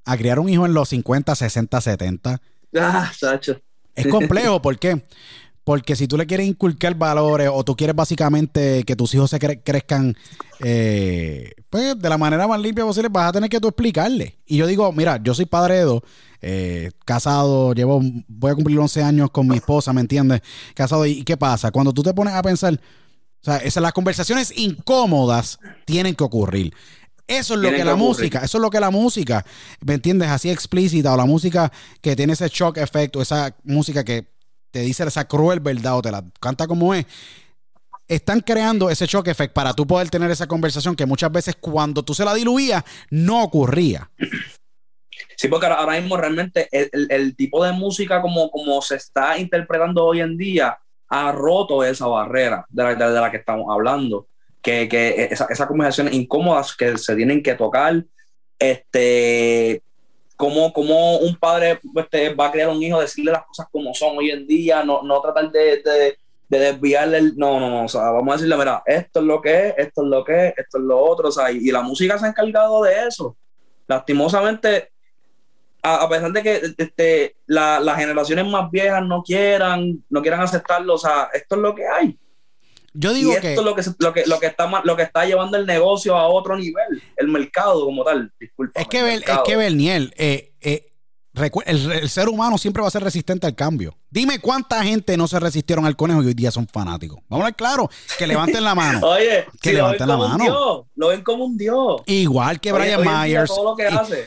[0.05, 2.41] a criar un hijo en los 50, 60, 70.
[2.79, 3.61] Ah, Sacho.
[3.95, 5.03] Es complejo, ¿por qué?
[5.63, 9.39] Porque si tú le quieres inculcar valores o tú quieres básicamente que tus hijos se
[9.39, 10.15] crezcan
[10.59, 14.39] eh, pues de la manera más limpia posible, vas a tener que tú explicarle.
[14.45, 16.01] Y yo digo, mira, yo soy padre de dos,
[16.41, 20.41] eh, casado, llevo, voy a cumplir 11 años con mi esposa, ¿me entiendes?
[20.73, 21.69] Casado, ¿y qué pasa?
[21.69, 26.73] Cuando tú te pones a pensar, o sea, esas, las conversaciones incómodas tienen que ocurrir.
[27.31, 29.45] Eso es lo que, la música, eso es lo que la música,
[29.85, 30.29] ¿me entiendes?
[30.29, 31.71] Así explícita o la música
[32.01, 34.27] que tiene ese shock efecto, esa música que
[34.71, 37.05] te dice esa cruel verdad o te la canta como es,
[38.07, 42.03] están creando ese shock effect para tú poder tener esa conversación que muchas veces cuando
[42.03, 44.09] tú se la diluías no ocurría.
[45.37, 50.19] Sí, porque ahora mismo realmente el, tipo de música como, como se está interpretando hoy
[50.19, 50.77] en día
[51.07, 54.27] ha roto esa barrera de la, de la que estamos hablando.
[54.61, 58.03] Que, que esas conversaciones incómodas que se tienen que tocar,
[58.59, 59.81] este,
[60.35, 64.31] cómo, un padre este, va a crear un hijo, decirle las cosas como son hoy
[64.31, 68.33] en día, no, no tratar de, de, desviarle el, no, no, no, o sea, vamos
[68.33, 70.83] a decirle, mira, esto es lo que es, esto es lo que es, esto es
[70.83, 73.37] lo otro, o sea, y, la música se ha encargado de eso.
[73.87, 74.91] Lastimosamente,
[75.83, 80.97] a, pesar de que este, las generaciones más viejas no quieran, no quieran aceptarlo, o
[80.97, 82.17] sea, esto es lo que hay.
[82.93, 85.25] Yo digo y esto es lo que, lo, que, lo, que está, lo que está
[85.25, 88.31] llevando el negocio a otro nivel, el mercado como tal.
[88.39, 88.79] Disculpa.
[88.79, 90.90] Es que, es que Berniel, eh, eh,
[91.65, 93.95] el, ser humano siempre va a ser resistente al cambio.
[94.09, 97.19] Dime cuánta gente no se resistieron al conejo y hoy día son fanáticos.
[97.29, 98.99] Vamos a ver claro, que levanten la mano.
[99.07, 100.87] Oye, que levanten la mano.
[100.93, 102.01] lo ven como un dios.
[102.05, 103.51] Igual que Brian Myers.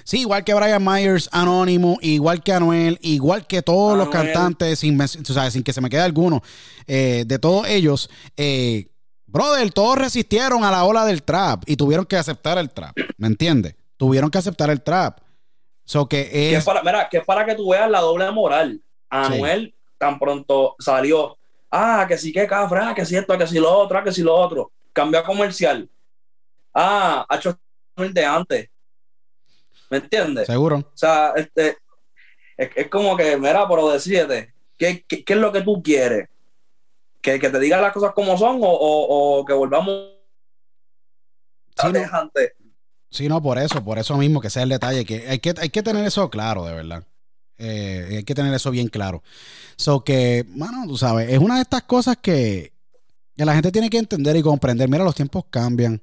[0.05, 4.99] Sí, igual que Brian Myers, Anónimo, igual que Anuel, igual que todos los cantantes, sin,
[5.07, 6.43] sin que se me quede alguno,
[6.87, 8.09] eh, de todos ellos.
[8.39, 8.87] Eh,
[9.27, 12.97] brother, todos resistieron a la ola del trap y tuvieron que aceptar el trap.
[13.19, 13.75] ¿Me entiendes?
[13.99, 15.19] Tuvieron que aceptar el trap
[16.09, 16.65] que es...
[16.65, 18.81] para, mira, que es para que tú veas la doble moral.
[19.11, 21.37] Anuel tan pronto salió,
[21.71, 24.35] ah, que sí que cafra, que sí esto, que sí lo otro, que sí lo
[24.35, 24.73] otro.
[24.93, 25.89] Cambió a comercial.
[26.73, 27.59] Ah, ha hecho
[27.97, 28.69] el de antes.
[29.91, 30.47] ¿Me entiendes?
[30.47, 30.79] Seguro.
[30.79, 31.79] O sea, este,
[32.57, 36.29] es, como que, mira, pero decídete, ¿qué, ¿qué, es lo que tú quieres?
[37.21, 40.11] ¿Que, que te diga las cosas como son o, o, que volvamos
[41.77, 42.53] sí, antes?
[43.15, 45.69] Sí, no, por eso, por eso mismo, que sea el detalle, que hay que, hay
[45.69, 47.05] que tener eso claro, de verdad.
[47.59, 49.23] Eh, hay que tener eso bien claro.
[49.77, 52.73] So que, mano, tú sabes, es una de estas cosas que,
[53.37, 54.89] la gente tiene que entender y comprender.
[54.89, 56.01] Mira, los tiempos cambian,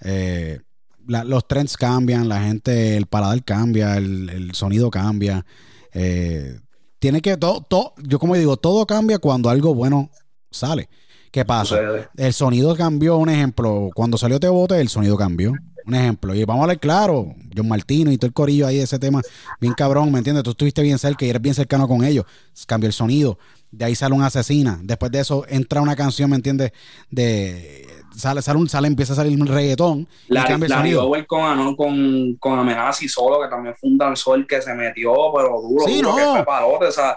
[0.00, 0.60] eh,
[1.06, 5.44] los trends cambian, la gente, el paladar cambia, el, sonido cambia.
[5.92, 6.58] Eh,
[6.98, 10.08] tiene que, todo, todo, yo como digo, todo cambia cuando algo bueno
[10.50, 10.88] sale.
[11.30, 11.78] ¿Qué pasa?
[12.16, 15.52] El sonido cambió, un ejemplo, cuando salió Te Bote, el sonido cambió.
[15.86, 16.34] Un ejemplo.
[16.34, 19.22] Y vamos a ver claro, John Martino y todo el corillo ahí de ese tema,
[19.60, 20.42] bien cabrón, ¿me entiendes?
[20.42, 22.24] Tú estuviste bien cerca y eres bien cercano con ellos.
[22.66, 23.38] Cambió el sonido.
[23.70, 26.72] de ahí sale un asesina, después de eso entra una canción, ¿me entiendes?
[27.10, 31.10] De sale, sale, un, sale, empieza a salir un reggaetón la, y cambia el sonido.
[31.26, 35.60] con, con, con amenaza y solo, que también fue un danzor que se metió, pero
[35.60, 36.34] duro, sí, duro, no.
[36.34, 37.16] que fue o sea,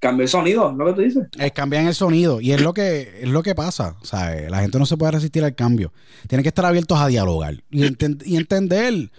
[0.00, 1.28] cambia el sonido, lo que tú dices.
[1.38, 3.96] Es cambian el sonido y es lo que es lo que pasa.
[4.48, 5.92] La gente no se puede resistir al cambio.
[6.26, 7.84] Tienen que estar abiertos a dialogar y,
[8.24, 9.10] y entender.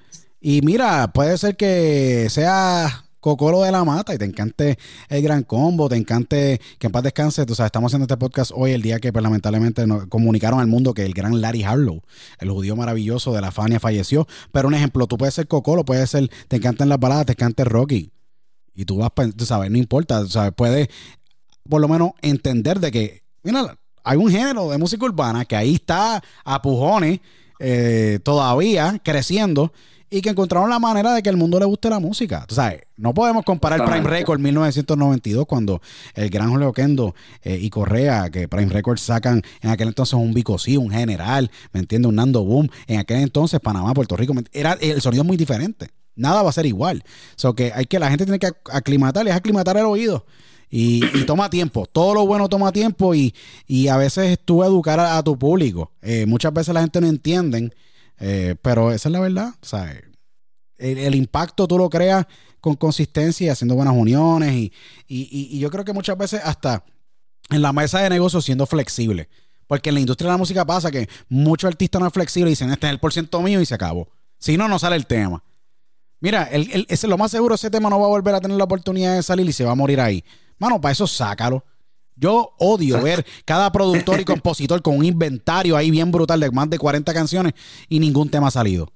[0.41, 5.43] Y mira, puede ser que sea Cocolo de la Mata y te encante el gran
[5.43, 7.45] combo, te encante que en paz descanse.
[7.45, 10.65] Tú sabes, estamos haciendo este podcast hoy, el día que pues, lamentablemente nos comunicaron al
[10.65, 12.01] mundo que el gran Larry Harlow,
[12.39, 14.27] el judío maravilloso de la Fania, falleció.
[14.51, 17.63] Pero un ejemplo, tú puedes ser Cocolo, puedes ser, te encantan las baladas, te encanta
[17.63, 18.11] Rocky.
[18.73, 20.87] Y tú vas, tú sabes, no importa, sabes, puedes
[21.69, 25.75] por lo menos entender de que, mira, hay un género de música urbana que ahí
[25.75, 27.19] está a pujones
[27.59, 29.71] eh, todavía creciendo
[30.13, 32.43] y que encontraron la manera de que el mundo le guste la música.
[32.45, 35.81] Tú sabes, no podemos comparar Prime Record 1992 cuando
[36.15, 40.33] el gran Julio Kendo eh, y Correa, que Prime Records sacan en aquel entonces un
[40.33, 42.09] Bicosí, un General, ¿me entiendes?
[42.09, 42.69] Un Nando Boom.
[42.87, 45.89] En aquel entonces Panamá, Puerto Rico, era el sonido muy diferente.
[46.21, 47.03] Nada va a ser igual.
[47.43, 50.25] O que hay que la gente tiene que aclimatar, es aclimatar el oído.
[50.69, 51.85] Y, toma tiempo.
[51.85, 53.33] Todo lo bueno toma tiempo y,
[53.89, 55.91] a veces tú educar a, tu público.
[56.01, 57.71] Eh, muchas veces la gente no entiende
[58.23, 59.49] eh, pero esa es la verdad.
[59.61, 59.99] O sea,
[60.77, 62.25] el, impacto tú lo creas
[62.61, 64.53] con consistencia y haciendo buenas uniones.
[64.53, 64.71] Y,
[65.07, 66.85] y, yo creo que muchas veces hasta
[67.49, 69.27] en la mesa de negocios siendo flexible.
[69.67, 72.53] Porque en la industria de la música pasa que muchos artistas no es flexible y
[72.53, 74.07] dicen, este es el por ciento mío y se acabó.
[74.37, 75.43] Si no, no sale el tema.
[76.21, 78.63] Mira, el, ese, lo más seguro, ese tema no va a volver a tener la
[78.63, 80.23] oportunidad de salir y se va a morir ahí.
[80.57, 81.65] Mano, para eso sácalo.
[82.15, 86.69] Yo odio ver cada productor y compositor con un inventario ahí bien brutal de más
[86.69, 87.53] de 40 canciones
[87.89, 88.93] y ningún tema ha salido.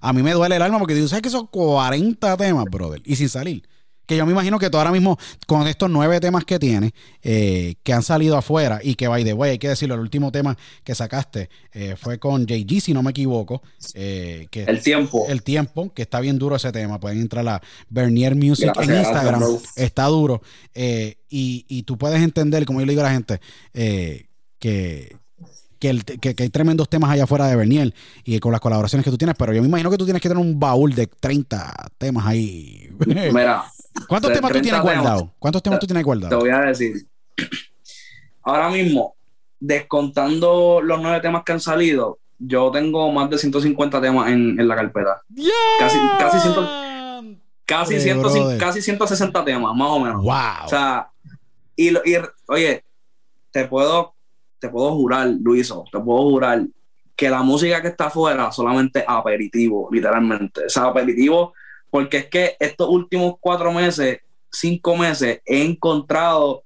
[0.00, 3.02] a mí me duele el alma porque digo, ¿sabes que son 40 temas, brother?
[3.04, 3.68] Y sin salir
[4.08, 6.92] que yo me imagino que tú ahora mismo, con estos nueve temas que tienes,
[7.22, 10.32] eh, que han salido afuera, y que by the way, hay que decirlo, el último
[10.32, 13.62] tema que sacaste eh, fue con JG, si no me equivoco.
[13.92, 15.26] Eh, que el tiempo.
[15.28, 16.98] El tiempo, que está bien duro ese tema.
[16.98, 19.42] Pueden entrar a Bernier Music en Instagram.
[19.76, 20.40] está duro.
[20.74, 23.40] Y, y, tú puedes entender, como yo le digo a la gente,
[24.58, 25.16] que,
[25.78, 29.36] que, hay tremendos temas allá afuera de Bernier y con las colaboraciones que tú tienes,
[29.36, 32.90] pero yo me imagino que tú tienes que tener un baúl de 30 temas ahí.
[33.06, 33.64] Mira,
[34.06, 35.24] ¿Cuántos temas tú tienes guardados?
[35.38, 36.30] ¿Cuántos temas tú tienes guardados?
[36.30, 37.06] Te voy a decir.
[38.42, 39.16] Ahora mismo,
[39.60, 44.68] descontando los nueve temas que han salido, yo tengo más de 150 temas en, en
[44.68, 45.22] la carpeta.
[45.78, 46.38] Casi, casi,
[47.66, 50.22] casi, casi 160 temas, más o menos.
[50.22, 50.64] Wow.
[50.64, 51.10] O sea,
[51.76, 52.16] y, y
[52.46, 52.84] oye,
[53.50, 54.14] te puedo,
[54.58, 56.66] te puedo jurar, Luiso, te puedo jurar
[57.16, 60.66] que la música que está afuera solamente aperitivo, literalmente.
[60.66, 61.52] O sea, aperitivo
[61.90, 66.62] porque es que estos últimos cuatro meses, cinco meses, he encontrado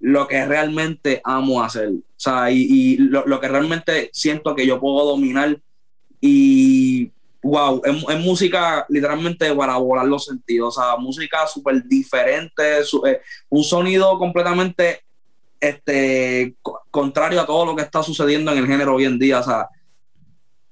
[0.00, 1.90] lo que realmente amo hacer.
[1.90, 5.60] O sea, y, lo, que realmente siento que yo puedo dominar.
[6.20, 7.10] Y
[7.42, 10.78] wow, es, música literalmente para volar los sentidos.
[10.78, 15.02] O sea, música súper diferente, eh, un sonido completamente
[15.60, 16.54] este,
[16.90, 19.40] contrario a todo lo que está sucediendo en el género hoy en día.
[19.40, 19.68] O sea,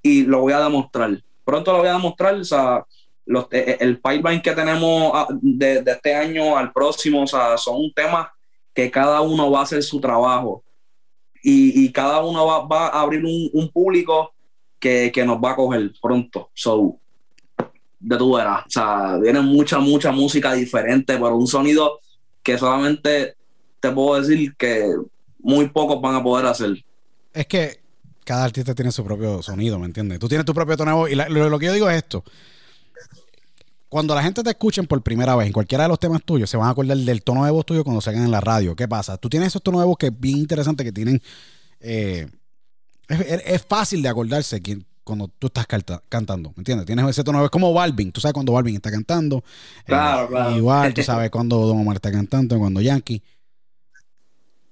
[0.01, 1.21] y lo voy a demostrar.
[1.43, 2.35] Pronto lo voy a demostrar.
[2.35, 2.85] O sea,
[3.25, 7.57] los, eh, eh, el pipeline que tenemos ah, de, este año al próximo, o sea,
[7.57, 8.27] son temas
[8.73, 10.63] que cada uno va a hacer su trabajo
[11.41, 14.33] y, cada uno va, a abrir un, público
[14.79, 16.49] que, nos va a coger pronto.
[16.53, 16.97] So,
[17.99, 21.99] de tu verás, o sea, viene mucha, mucha música diferente, pero un sonido
[22.41, 23.35] que solamente
[23.79, 24.93] te puedo decir que
[25.39, 26.83] muy pocos van a poder hacer.
[27.33, 27.79] Es que
[28.23, 30.19] cada artista tiene su propio sonido, ¿me entiendes?
[30.19, 32.23] Tú tienes tu propio tono y lo que yo digo es esto
[33.89, 36.57] cuando la gente te escuchen por primera vez en cualquiera de los temas tuyos, se
[36.57, 38.75] van a acordar del tono de voz tuyo cuando salgan en la radio.
[38.75, 39.17] ¿Qué pasa?
[39.17, 41.21] Tú tienes esos tonos de voz que es bien interesante, que tienen...
[41.79, 42.29] Eh,
[43.07, 44.61] es, fácil de acordarse
[45.03, 45.65] cuando tú estás
[46.07, 46.85] cantando, ¿me entiendes?
[46.85, 48.11] Tienes ese tono de voz como Balvin.
[48.11, 49.37] Tú sabes cuando Balvin está cantando.
[49.37, 50.55] Eh, claro, claro.
[50.55, 53.23] Igual, tú sabes cuando Don Omar está cantando, cuando Yankee.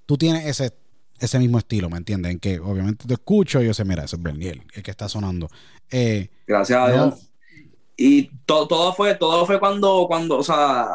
[0.07, 0.73] Tú tienes ese,
[1.19, 2.31] ese mismo estilo, ¿me entiendes?
[2.31, 5.07] En que obviamente te escucho y yo sé, mira, ese es Berniel, el que está
[5.07, 5.47] sonando.
[5.91, 7.27] Eh, Gracias a Dios
[7.97, 10.89] y todo fue, todo fue cuando, cuando, o sea,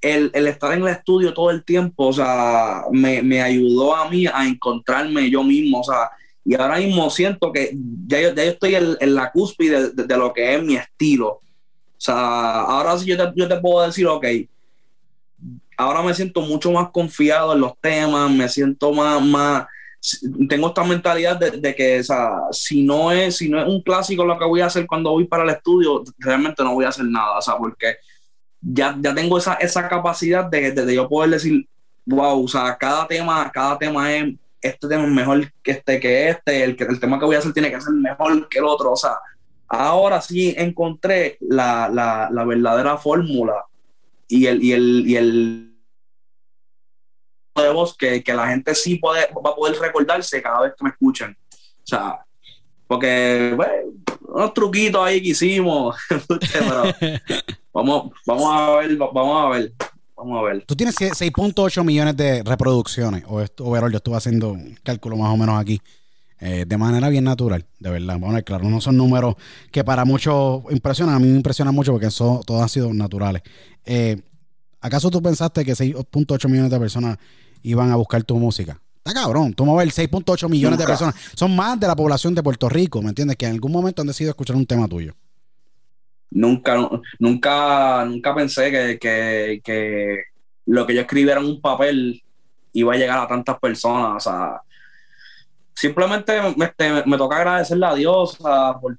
[0.00, 4.46] el, estar en el estudio todo el tiempo, o sea, me, ayudó a mí a
[4.46, 6.10] encontrarme yo mismo, o sea,
[6.44, 10.62] y ahora mismo siento que ya yo, estoy en, la cúspide de, lo que es
[10.62, 11.28] mi estilo.
[11.28, 14.24] O sea, ahora sí yo te, yo te puedo decir, ok,
[15.76, 19.66] ahora me siento mucho más confiado en los temas, me siento más, más,
[20.48, 24.24] tengo esta mentalidad de, que, o sea, si no, es, si no es un clásico
[24.24, 27.04] lo que voy a hacer cuando voy para el estudio, realmente no voy a hacer
[27.04, 27.96] nada, o sea, porque
[28.60, 31.68] ya, ya tengo esa, esa capacidad de, de, yo poder decir,
[32.06, 36.28] wow, o sea, cada tema, cada tema es, este tema es mejor que este, que
[36.30, 38.92] este, el, el tema que voy a hacer tiene que ser mejor que el otro,
[38.92, 39.16] o sea,
[39.68, 43.64] ahora sí encontré la, la, la verdadera fórmula
[44.28, 45.72] y el, y el, y el
[47.54, 50.84] de voz que, que, la gente sí puede, va a poder recordarse cada vez que
[50.84, 51.36] me escuchan.
[51.52, 52.18] O sea,
[52.86, 53.72] porque, bueno,
[54.28, 55.96] unos truquitos ahí que hicimos,
[56.52, 56.82] pero
[57.72, 59.72] vamos, vamos a ver, vamos a ver.
[60.16, 60.64] Vamos a ver.
[60.64, 65.30] Tú tienes 6.8 millones de reproducciones, o esto, overall, yo estuve haciendo un cálculo más
[65.30, 65.80] o menos aquí,
[66.40, 68.18] eh, de manera bien natural, de verdad.
[68.22, 69.36] A ver, claro, no son números
[69.70, 73.42] que para muchos impresionan, a mí me impresionan mucho porque son, todos han sido naturales.
[73.84, 74.20] Eh,
[74.80, 77.18] ¿Acaso tú pensaste que 6.8 millones de personas
[77.62, 78.80] iban a buscar tu música?
[79.04, 81.14] Está cabrón, tú ver 6.8 millones de personas.
[81.34, 83.36] Son más de la población de Puerto Rico, ¿me entiendes?
[83.36, 85.14] Que en algún momento han decidido escuchar un tema tuyo
[86.30, 86.76] nunca,
[87.18, 90.24] nunca, nunca pensé que, que,
[90.66, 92.22] lo que yo escribiera en un papel
[92.72, 94.16] iba a llegar a tantas personas.
[94.16, 94.60] O sea,
[95.76, 98.38] simplemente me, este, me, toca agradecerle a Dios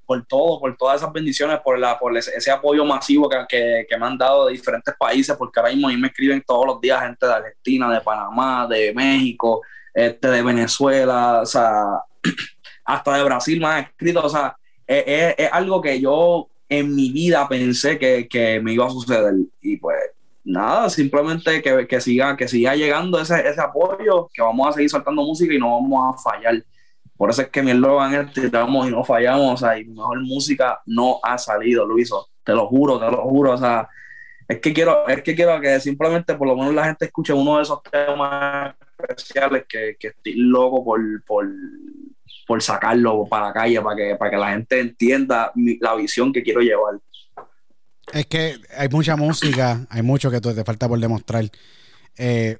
[0.05, 4.05] por, todo, por todas esas bendiciones, por, la, por ese, apoyo masivo que, que, me
[4.05, 7.25] han dado de diferentes países, porque ahora mismo a me escriben todos los días gente
[7.25, 9.61] de Argentina, de Panamá, de México,
[9.91, 11.83] este, de Venezuela, o sea,
[12.85, 14.55] hasta de Brasil me han escrito, o sea,
[14.85, 19.33] es, es algo que yo en mi vida pensé que, me iba a suceder.
[19.61, 19.97] Y pues
[20.47, 24.89] nada, simplemente que, que siga, que siga llegando ese, ese, apoyo, que vamos a seguir
[24.89, 26.63] soltando música y no vamos a fallar.
[27.15, 30.81] Por eso es que mi eslogan es y no fallamos, o sea, y mejor música
[30.85, 32.29] no ha salido, Luiso.
[32.43, 33.89] Te lo juro, te lo juro, o sea,
[34.47, 37.57] es que quiero, es que quiero que simplemente por lo menos la gente escuche uno
[37.57, 41.47] de esos temas especiales que, que estoy loco por, por
[42.47, 46.41] por sacarlo para la calle, para que, para que la gente entienda la visión que
[46.41, 46.95] quiero llevar.
[48.13, 51.49] Es que hay mucha música, hay mucho que te falta por demostrar.
[52.17, 52.57] Eh,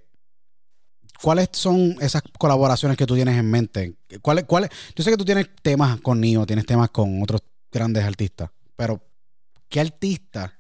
[1.22, 3.96] ¿Cuáles son esas colaboraciones que tú tienes en mente?
[4.22, 4.70] ¿Cuáles, cuáles?
[4.96, 7.42] Yo sé que tú tienes temas con Nio, tienes temas con otros
[7.72, 9.02] grandes artistas, pero
[9.68, 10.54] ¿qué artista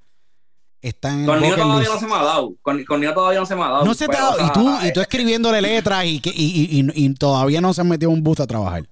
[0.81, 2.55] está en con Nio todavía no se me ha dado.
[2.61, 3.85] Con, con Nio todavía no se me ha dado.
[3.85, 4.47] No se te ha dado.
[4.47, 8.09] y tú, y tú escribiéndole letras y, y, y, y, todavía no se han metido
[8.09, 8.87] un bus a trabajar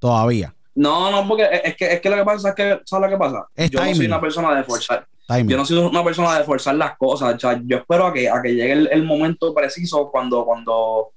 [0.00, 0.54] todavía.
[0.74, 3.18] No, no, porque es que, es que lo que pasa es que, ¿sabes lo que
[3.18, 3.46] pasa?
[3.70, 5.06] yo no soy una persona de forzar.
[5.28, 7.36] Yo no soy una persona de forzar las cosas.
[7.36, 11.12] O sea, yo espero a que, a que llegue el, momento preciso cuando, cuando,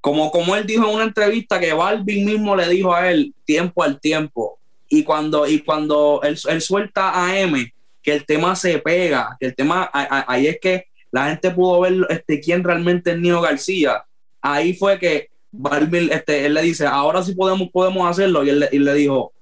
[0.00, 3.82] como, como él dijo en una entrevista que Balvin mismo le dijo a él, tiempo
[3.84, 4.58] al tiempo.
[4.88, 7.72] Y cuando, y cuando él, él suelta a M,
[8.02, 12.06] que el tema se pega, que el tema, ahí es que la gente pudo ver
[12.08, 14.04] este, quién realmente es Nino García.
[14.40, 18.44] Ahí fue que Balvin, este, él le dice, ahora sí podemos, podemos hacerlo.
[18.44, 19.32] Y él, le dijo,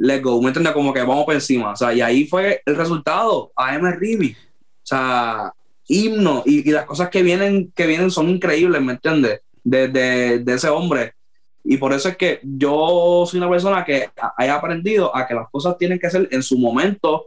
[0.00, 0.72] let's go, ¿me entiendes?
[0.72, 1.72] Como que vamos por encima.
[1.72, 4.32] O sea, y ahí fue el resultado, AM Rivi.
[4.32, 5.52] O sea,
[5.86, 6.42] himno.
[6.46, 9.40] Y, y, las cosas que vienen, que vienen son increíbles, ¿me entiendes?
[9.62, 11.14] De, de, de, ese hombre.
[11.62, 15.50] Y por eso es que yo soy una persona que haya aprendido a que las
[15.50, 17.26] cosas tienen que ser en su momento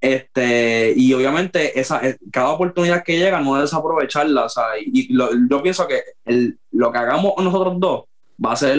[0.00, 4.44] este, y obviamente esa, eh, cada oportunidad que llega no es desaprovecharla.
[4.44, 8.04] O sea, y, yo pienso que el, lo que hagamos nosotros dos
[8.44, 8.78] va a ser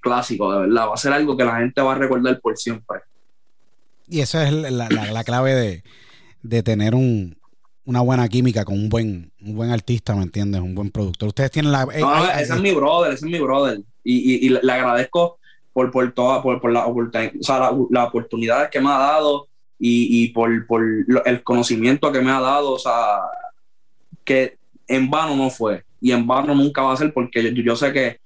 [0.00, 0.88] clásico, de verdad.
[0.88, 3.00] Va a ser algo que la gente va a recordar por siempre.
[4.08, 5.82] Y esa es la, la, clave de,
[6.42, 7.36] de tener un,
[7.84, 10.60] una buena química con un buen, un buen artista, ¿me entiendes?
[10.60, 11.28] Un buen productor.
[11.28, 11.82] Ustedes tienen la.
[11.92, 13.80] Eh, no, ese es mi brother, ese es mi brother.
[14.04, 15.38] Y, y, le agradezco
[15.72, 19.48] por, por toda, por, por la, o sea, la, oportunidades que me ha dado
[19.78, 20.82] y, y por, por,
[21.26, 23.20] el conocimiento que me ha dado, o sea,
[24.24, 24.56] que
[24.86, 27.92] en vano no fue y en vano nunca va a ser porque yo, yo sé
[27.92, 28.20] que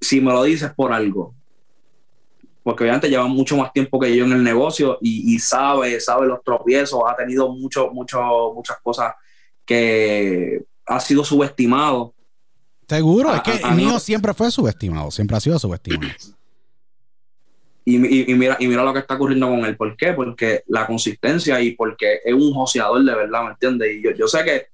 [0.00, 1.34] si me lo dices por algo,
[2.62, 6.26] porque obviamente lleva mucho más tiempo que yo en el negocio y, y sabe, sabe
[6.26, 9.14] los tropiezos, ha tenido mucho, mucho, muchas cosas
[9.64, 12.14] que ha sido subestimado.
[12.88, 16.12] Seguro, es que el mío siempre fue subestimado, siempre ha sido subestimado.
[17.90, 19.74] Y, mira, y mira lo que está ocurriendo con él.
[19.74, 20.12] ¿Por qué?
[20.12, 23.96] Porque la consistencia y porque es un joseador de verdad, ¿me entiendes?
[23.96, 24.66] Y yo, yo sé que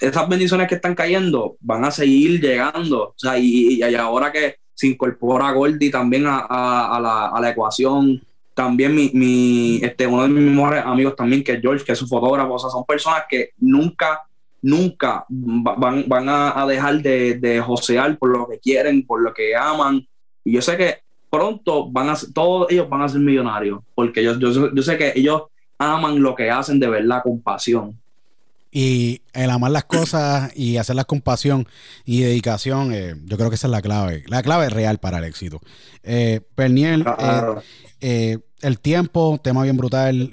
[0.00, 3.08] esas bendiciones que están cayendo van a seguir llegando.
[3.08, 7.50] O sea, y, y ahora que se incorpora Gordy también a, a, la, a la,
[7.50, 8.22] ecuación,
[8.54, 11.98] también mi, mi, este, uno de mis mejores amigos también, que es George, que es
[11.98, 14.22] su fotógrafo, o sea, son personas que nunca,
[14.60, 19.54] nunca van, van a, dejar de, de josear por lo que quieren, por lo que
[19.54, 20.06] aman.
[20.44, 21.02] Y yo sé que
[21.32, 25.44] pronto van a todos ellos van a ser millonarios, porque yo, yo, sé que ellos
[25.78, 27.98] aman lo que hacen de verdad con pasión.
[28.74, 31.68] Y el amar las cosas y hacerlas con pasión
[32.06, 34.24] y dedicación, eh, yo creo que esa es la clave.
[34.28, 35.60] La clave real para el éxito.
[36.02, 37.42] Eh, Perniel, eh,
[38.00, 40.30] eh, el tiempo, tema bien brutal.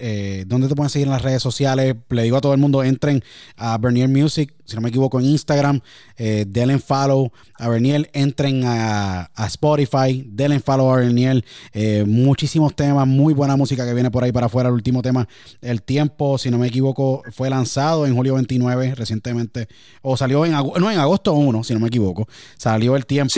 [0.48, 1.96] ¿Dónde te pueden seguir en las redes sociales?
[2.10, 3.24] Le digo a todo el mundo, entren
[3.58, 5.82] a Bernier Music, si no me equivoco, en Instagram.
[6.18, 8.10] Eh, denle follow a Berniel.
[8.14, 10.24] Entren a, Spotify.
[10.28, 11.44] Denle follow a Berniel.
[11.74, 14.70] Eh, muchísimos temas, muy buena música que viene por ahí para afuera.
[14.70, 15.28] El último tema,
[15.62, 19.68] El Tiempo, si no me equivoco, fue lanzado en julio 29 recientemente.
[20.02, 22.28] O salió en, no, en agosto 1, si no me equivoco.
[22.58, 23.34] Salió El Tiempo.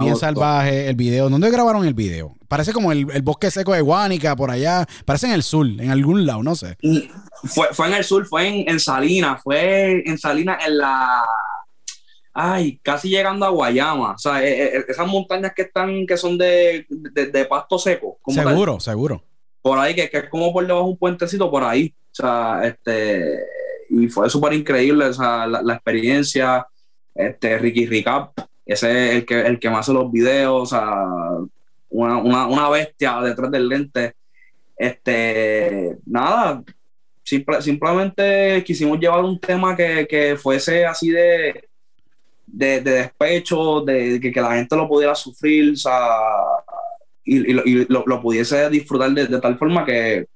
[0.00, 0.88] bien salvaje.
[0.88, 1.28] El video.
[1.28, 2.34] ¿Dónde grabaron el video?
[2.52, 4.86] Parece como el, bosque seco de Guánica, por allá.
[5.06, 6.76] Parece en el sur, en algún lado, no sé.
[7.44, 11.24] Fue, fue en el sur, fue en, en Salinas, fue en Salinas en la
[12.34, 14.12] ay, casi llegando a Guayama.
[14.12, 18.18] O sea, eh, eh, esas montañas que están, que son de, de, pasto seco.
[18.28, 19.22] seguro, seguro.
[19.62, 21.94] Por ahí, que, que, es como por debajo de un puentecito por ahí.
[22.10, 23.38] O sea, este,
[23.88, 26.66] y fue súper increíble o sea, la, experiencia.
[27.14, 31.06] Este, Ricky Ricap, ese es el que, el que más hace los videos, o sea,
[31.92, 34.14] una, una, una bestia detrás del lente.
[34.76, 36.62] Este, nada,
[37.22, 41.68] simplemente quisimos llevar un tema que, que fuese así de,
[42.46, 46.18] de, despecho, de, que, la gente lo pudiera sufrir, o sea,
[47.24, 47.52] y,
[47.88, 50.26] lo, pudiese disfrutar de, tal forma que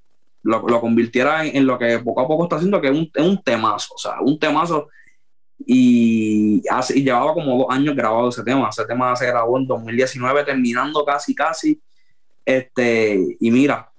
[0.42, 3.42] lo, convirtiera en, lo que poco a poco está haciendo, que es un, es un
[3.42, 4.88] temazo, o sea, un temazo.
[5.64, 8.68] Y, hace, y llevaba como dos años grabado ese tema.
[8.68, 11.80] Ese tema se grabó en 2019, terminando casi, casi.
[12.44, 13.90] Este, y mira,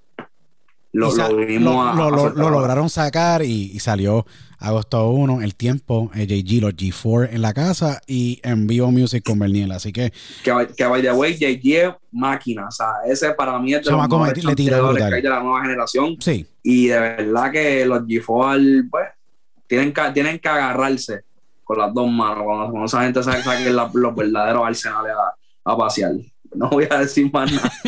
[0.98, 4.26] lo, lo, lograron sacar y, salió
[4.58, 9.24] agosto 1, el tiempo, eh, JG, los G4 en la casa y en vivo music
[9.24, 9.72] con Berniel.
[9.72, 10.12] Así que.
[10.44, 12.68] Que, que by the way, JG máquina.
[12.68, 16.18] O sea, ese para mí es de los mejores que hay de la nueva generación.
[16.20, 16.48] Sí.
[16.64, 19.08] Y de verdad que los G4, pues,
[19.68, 21.27] tienen que, tienen que agarrarse
[21.68, 26.14] con las dos manos cuando, esa gente saque, los verdaderos arsenales a, a pasear.
[26.56, 27.72] No voy a decir más nada.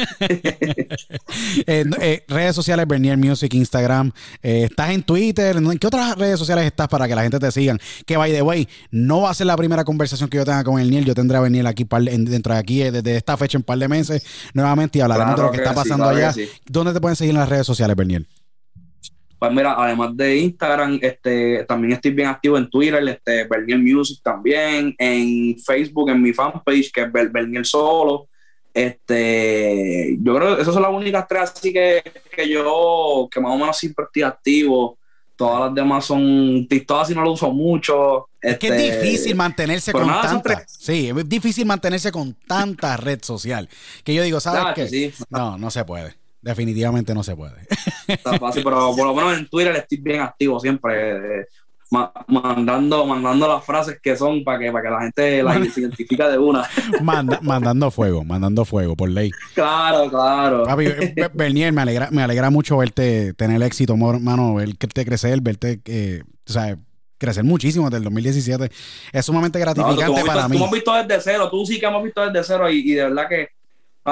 [1.66, 4.12] Eh, eh, redes sociales, Bernier Music, Instagram.
[4.42, 5.56] Eh, ¿Estás en Twitter?
[5.56, 7.80] ¿En qué otras redes sociales estás para que la gente te sigan?
[8.06, 10.80] Que, by the way, no va a ser la primera conversación que yo tenga con
[10.80, 11.06] el Niel.
[11.06, 13.88] Yo tendré a venir aquí dentro de aquí, desde esta fecha, en un par de
[13.88, 14.24] meses,
[14.54, 16.34] nuevamente y hablaremos de lo que, está pasando allá.
[16.66, 18.26] ¿Dónde te pueden seguir en las redes sociales, Bernier?
[19.40, 24.20] Pues mira, además de Instagram, este, también estoy bien activo en Twitter, este, Bernier Music
[24.22, 28.28] también, en Facebook, en mi fanpage, que es Bernier Solo.
[28.74, 32.04] Este, yo creo que esas son las únicas tres así que,
[32.36, 34.98] que yo, que más o menos siempre estoy activo.
[35.38, 38.28] Todas las demás son TikTok, así no lo uso mucho.
[38.42, 40.66] Es que es este, difícil mantenerse con tanta.
[40.68, 43.70] Sí, es difícil mantenerse con tanta red social.
[44.04, 45.14] Que yo digo, ¿sabes qué?
[45.30, 46.19] No, no se puede.
[46.42, 47.56] Definitivamente no se puede.
[48.08, 51.48] Está fácil, pero por lo menos en Twitter estoy bien activo siempre
[52.28, 56.38] mandando, mandando las frases que son para que, para que la gente las identifique de
[56.38, 56.68] una.
[57.02, 59.32] mandando fuego, mandando fuego, por ley.
[59.56, 60.64] Claro, claro.
[60.66, 65.82] Papi, eh, Bernier, me alegra, me alegra mucho verte tener éxito, hermano, verte crecer, verte,
[65.86, 66.78] eh, o sea,
[67.18, 68.72] crecer muchísimo desde el 2017.
[69.12, 70.58] Es sumamente gratificante para mí.
[70.58, 73.28] Tú hemos visto desde cero, tú sí que hemos visto desde cero y, de verdad
[73.28, 73.50] que,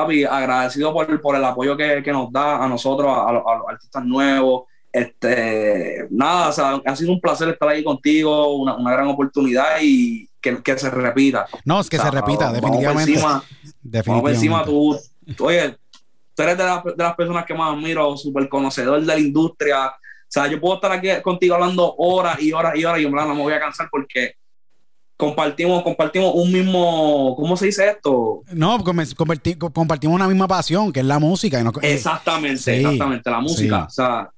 [0.01, 3.67] papi, agradecido por, por el apoyo que, que, nos da a nosotros, a, a los
[3.67, 8.91] artistas nuevos este, nada, o sea, ha sido un placer estar ahí contigo, una, una
[8.91, 11.45] gran oportunidad y que, que, se repita.
[11.65, 13.13] No, es que se repita, definitivamente.
[13.21, 13.43] Vamos
[13.91, 14.97] encima, encima tú,
[15.39, 15.77] oye,
[16.33, 19.87] tú eres de, de, las personas que más admiro, súper conocedor de la industria.
[19.87, 23.11] O sea, yo puedo estar aquí contigo hablando horas y horas y horas y en
[23.11, 24.35] no me voy a cansar porque
[25.17, 28.43] compartimos, compartimos un mismo, ¿cómo se dice esto?
[28.53, 31.59] No, compartimos una misma pasión, que es la música.
[31.81, 33.85] exactamente, exactamente, la música.
[33.85, 34.31] O sea,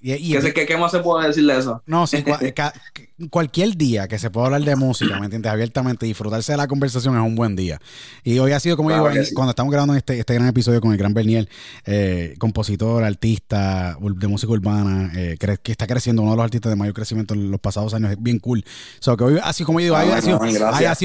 [0.00, 1.82] ¿Qué, más se puede decir de eso?
[1.86, 2.24] No, sí,
[3.28, 5.52] cualquier día que se pueda hablar de música, ¿me entiendes?
[5.52, 7.80] Abiertamente, disfrutarse de la conversación es un buen día.
[8.24, 10.98] Y hoy ha sido, como digo, cuando estamos grabando este, este gran episodio con el
[10.98, 11.48] gran Bernier,
[11.84, 16.76] eh, compositor, artista de música urbana, eh, que está creciendo, uno de los artistas de
[16.76, 18.64] mayor crecimiento en los pasados años, es bien cool.
[19.00, 20.38] So, que hoy, así como digo, hoy, ha sido,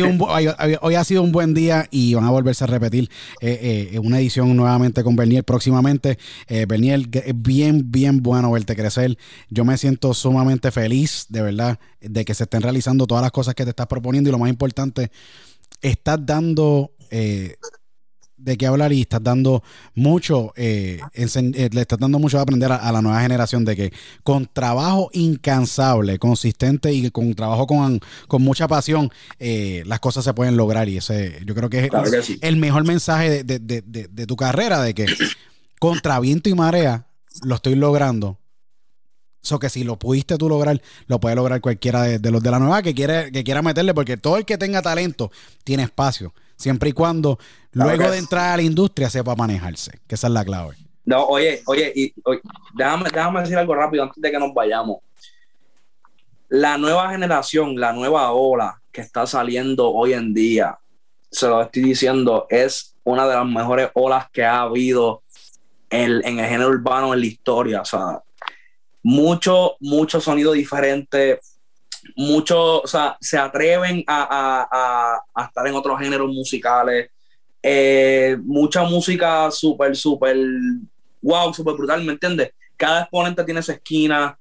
[0.08, 3.10] un, hoy, ha sido un buen día y van a volverse a repetir
[3.42, 6.18] eh, una edición nuevamente con Bernier próximamente.
[6.68, 9.18] Bernier, es bien, bien bueno verte crecer.
[9.50, 11.80] Yo me siento sumamente feliz, de verdad
[12.10, 14.50] de que se estén realizando todas las cosas que te estás proponiendo y lo más
[14.50, 15.12] importante,
[15.82, 17.56] estás dando eh,
[18.38, 19.64] de qué hablar y estás dando
[19.94, 23.94] mucho, eh, eh, le estás dando mucho a aprender a, la nueva generación de que
[24.24, 29.10] con trabajo incansable, consistente y con trabajo con, con mucha pasión,
[29.40, 30.90] las cosas se pueden lograr.
[30.90, 34.82] Y ese yo creo que es el mejor mensaje de, de, de, de tu carrera,
[34.82, 35.06] de que
[35.80, 37.08] contra viento y marea
[37.42, 38.40] lo estoy logrando
[39.46, 42.60] eso que si lo pudiste tú lograr, lo puede lograr cualquiera de, los de la
[42.60, 45.32] nueva que quiere, que quiera meterle, porque todo el que tenga talento
[45.64, 47.38] tiene espacio, siempre y cuando
[47.72, 50.76] luego de entrar a la industria sepa manejarse, que esa es la clave.
[51.06, 52.14] No, oye, oye, y,
[52.74, 54.98] déjame, déjame decir algo rápido antes de que nos vayamos.
[56.50, 60.80] la nueva generación, la nueva ola que está saliendo hoy en día,
[61.30, 65.22] se lo estoy diciendo, es una de las mejores olas que ha habido
[65.92, 67.82] en, en el género urbano en la historia.
[67.82, 68.22] O sea,
[69.06, 71.40] mucho, mucho sonido diferente,
[72.16, 77.12] mucho, o sea, se atreven a, estar en otros géneros musicales.
[77.62, 80.36] Eh, mucha música súper, súper,
[81.22, 82.52] wow, súper brutal, ¿me entiendes?
[82.76, 84.36] Cada exponente tiene su esquina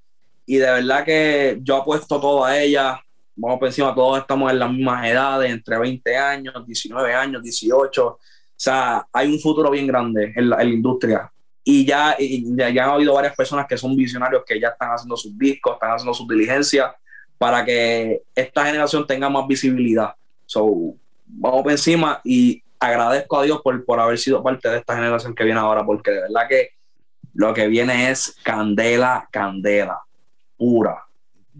[0.46, 2.98] y de verdad que yo apuesto todo a ella.
[3.36, 8.06] Vamos por encima, todos estamos en las mismas edades, entre 20 años, 19 años, 18.
[8.06, 8.18] O
[8.56, 11.30] sea, hay un futuro bien grande en la, industria.
[11.64, 15.16] Y ya, ya, ya, han habido varias personas que son visionarios que ya están haciendo
[15.16, 16.92] sus discos, están haciendo sus diligencias
[17.38, 20.14] para que esta generación tenga más visibilidad.
[20.44, 20.94] So,
[21.26, 25.34] vamos por encima y agradezco a Dios por, por haber sido parte de esta generación
[25.34, 26.70] que viene ahora, porque de verdad que
[27.34, 29.98] lo que viene es candela, candela,
[30.56, 31.04] pura.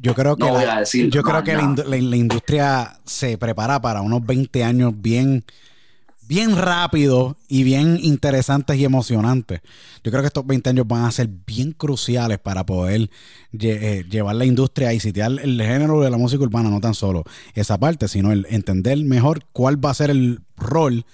[0.01, 4.93] Yo creo que, la, yo creo que la, industria se prepara para unos 20 años
[4.97, 5.44] bien
[6.26, 9.60] bien rápido y bien interesantes y emocionantes.
[10.02, 13.10] Yo creo que estos 20 años van a ser bien cruciales para poder
[13.59, 17.24] eh, llevar la industria y sitiar el género de la música urbana, no tan solo
[17.55, 21.05] esa parte, sino el entender mejor cuál va a ser el rol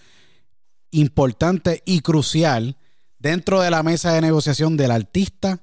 [0.90, 2.76] importante y crucial
[3.18, 5.60] dentro de la mesa de negociación del artista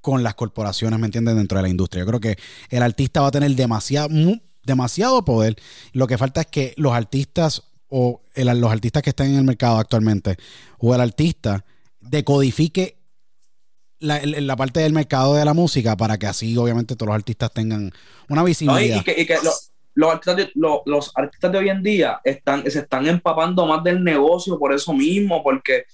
[0.00, 1.36] con las corporaciones, ¿me entienden?
[1.36, 2.02] Dentro de la industria.
[2.02, 2.36] Yo creo que
[2.68, 4.08] el artista va a tener demasiado,
[4.62, 5.56] demasiado poder.
[5.92, 7.62] Lo que falta es que los artistas
[7.96, 10.36] o los artistas que están en el mercado actualmente
[10.78, 11.64] o el artista
[12.00, 12.96] decodifique
[14.00, 17.52] la, la, parte del mercado de la música para que así obviamente todos los artistas
[17.52, 17.92] tengan
[18.28, 19.00] una visibilidad.
[19.06, 19.38] y, que,
[19.94, 24.02] los, artistas de, los, artistas de hoy en día están, se están empapando más del
[24.02, 25.84] negocio por eso mismo, porque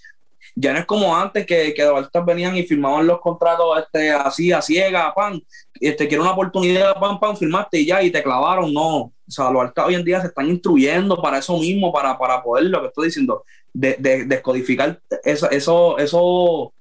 [0.54, 4.10] ya no es como antes que, que los artistas venían y firmaban los contratos este,
[4.10, 5.42] así, a ciega, pan,
[5.80, 8.96] este, quiero una oportunidad, pan, pan, firmaste y ya, y te clavaron, no.
[8.96, 12.42] O sea, los artistas hoy en día se están instruyendo para eso mismo, para, para
[12.42, 16.72] poder, lo que estoy diciendo, de, de, descodificar eso, eso, eso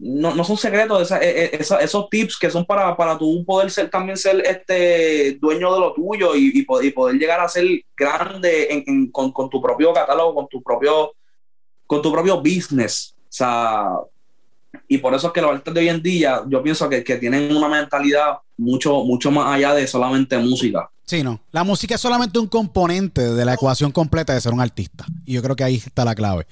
[0.00, 3.90] no, no son secretos, e, e, esos tips que son para, para tú poder ser
[3.90, 7.64] también ser este dueño de lo tuyo y, y, poder, llegar a ser
[7.96, 11.12] grande con, con, tu propio catálogo, con tu propio,
[11.90, 13.16] con tu propio business.
[13.18, 13.88] O sea,
[14.86, 17.16] y por eso es que los artistas de hoy en día, yo pienso que, que
[17.16, 20.88] tienen una mentalidad mucho, mucho más allá de solamente música.
[21.04, 21.40] Sí, no.
[21.50, 25.04] La música es solamente un componente de la ecuación completa de ser un artista.
[25.26, 26.46] Y yo creo que ahí está la clave.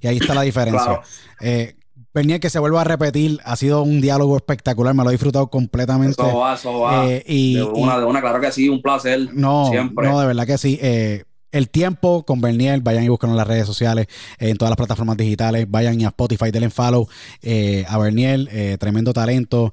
[0.00, 1.00] Y ahí está la diferencia.
[1.40, 1.74] Eh,
[2.12, 5.48] venía que se vuelva a repetir, ha sido un diálogo espectacular, me lo he disfrutado
[5.48, 6.22] completamente.
[6.22, 7.10] Eso va, eso va.
[7.10, 9.34] Eh, y, de una, de una, claro que sí, un placer.
[9.34, 10.06] No, siempre.
[10.06, 10.78] no, de verdad que sí.
[10.80, 14.08] Eh, el tiempo con Bernier, vayan y busquen en las redes sociales,
[14.38, 17.08] eh, en todas las plataformas digitales, vayan a Spotify, denle follow
[17.42, 19.72] eh, a Bernier, eh, tremendo talento,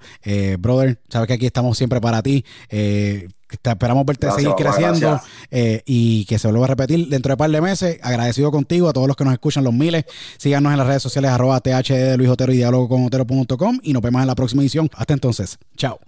[0.59, 2.45] brother, sabes que aquí estamos siempre para ti.
[2.69, 5.19] esperamos verte seguir creciendo
[5.85, 7.97] y que se vuelva a repetir dentro de un par de meses.
[8.03, 10.05] Agradecido contigo, a todos los que nos escuchan, los miles.
[10.37, 13.93] Síganos en las redes sociales, arroba THD de Luis Otero y diálogo con Otero.com y
[13.93, 14.89] nos vemos en la próxima edición.
[14.93, 16.01] Hasta entonces, chao.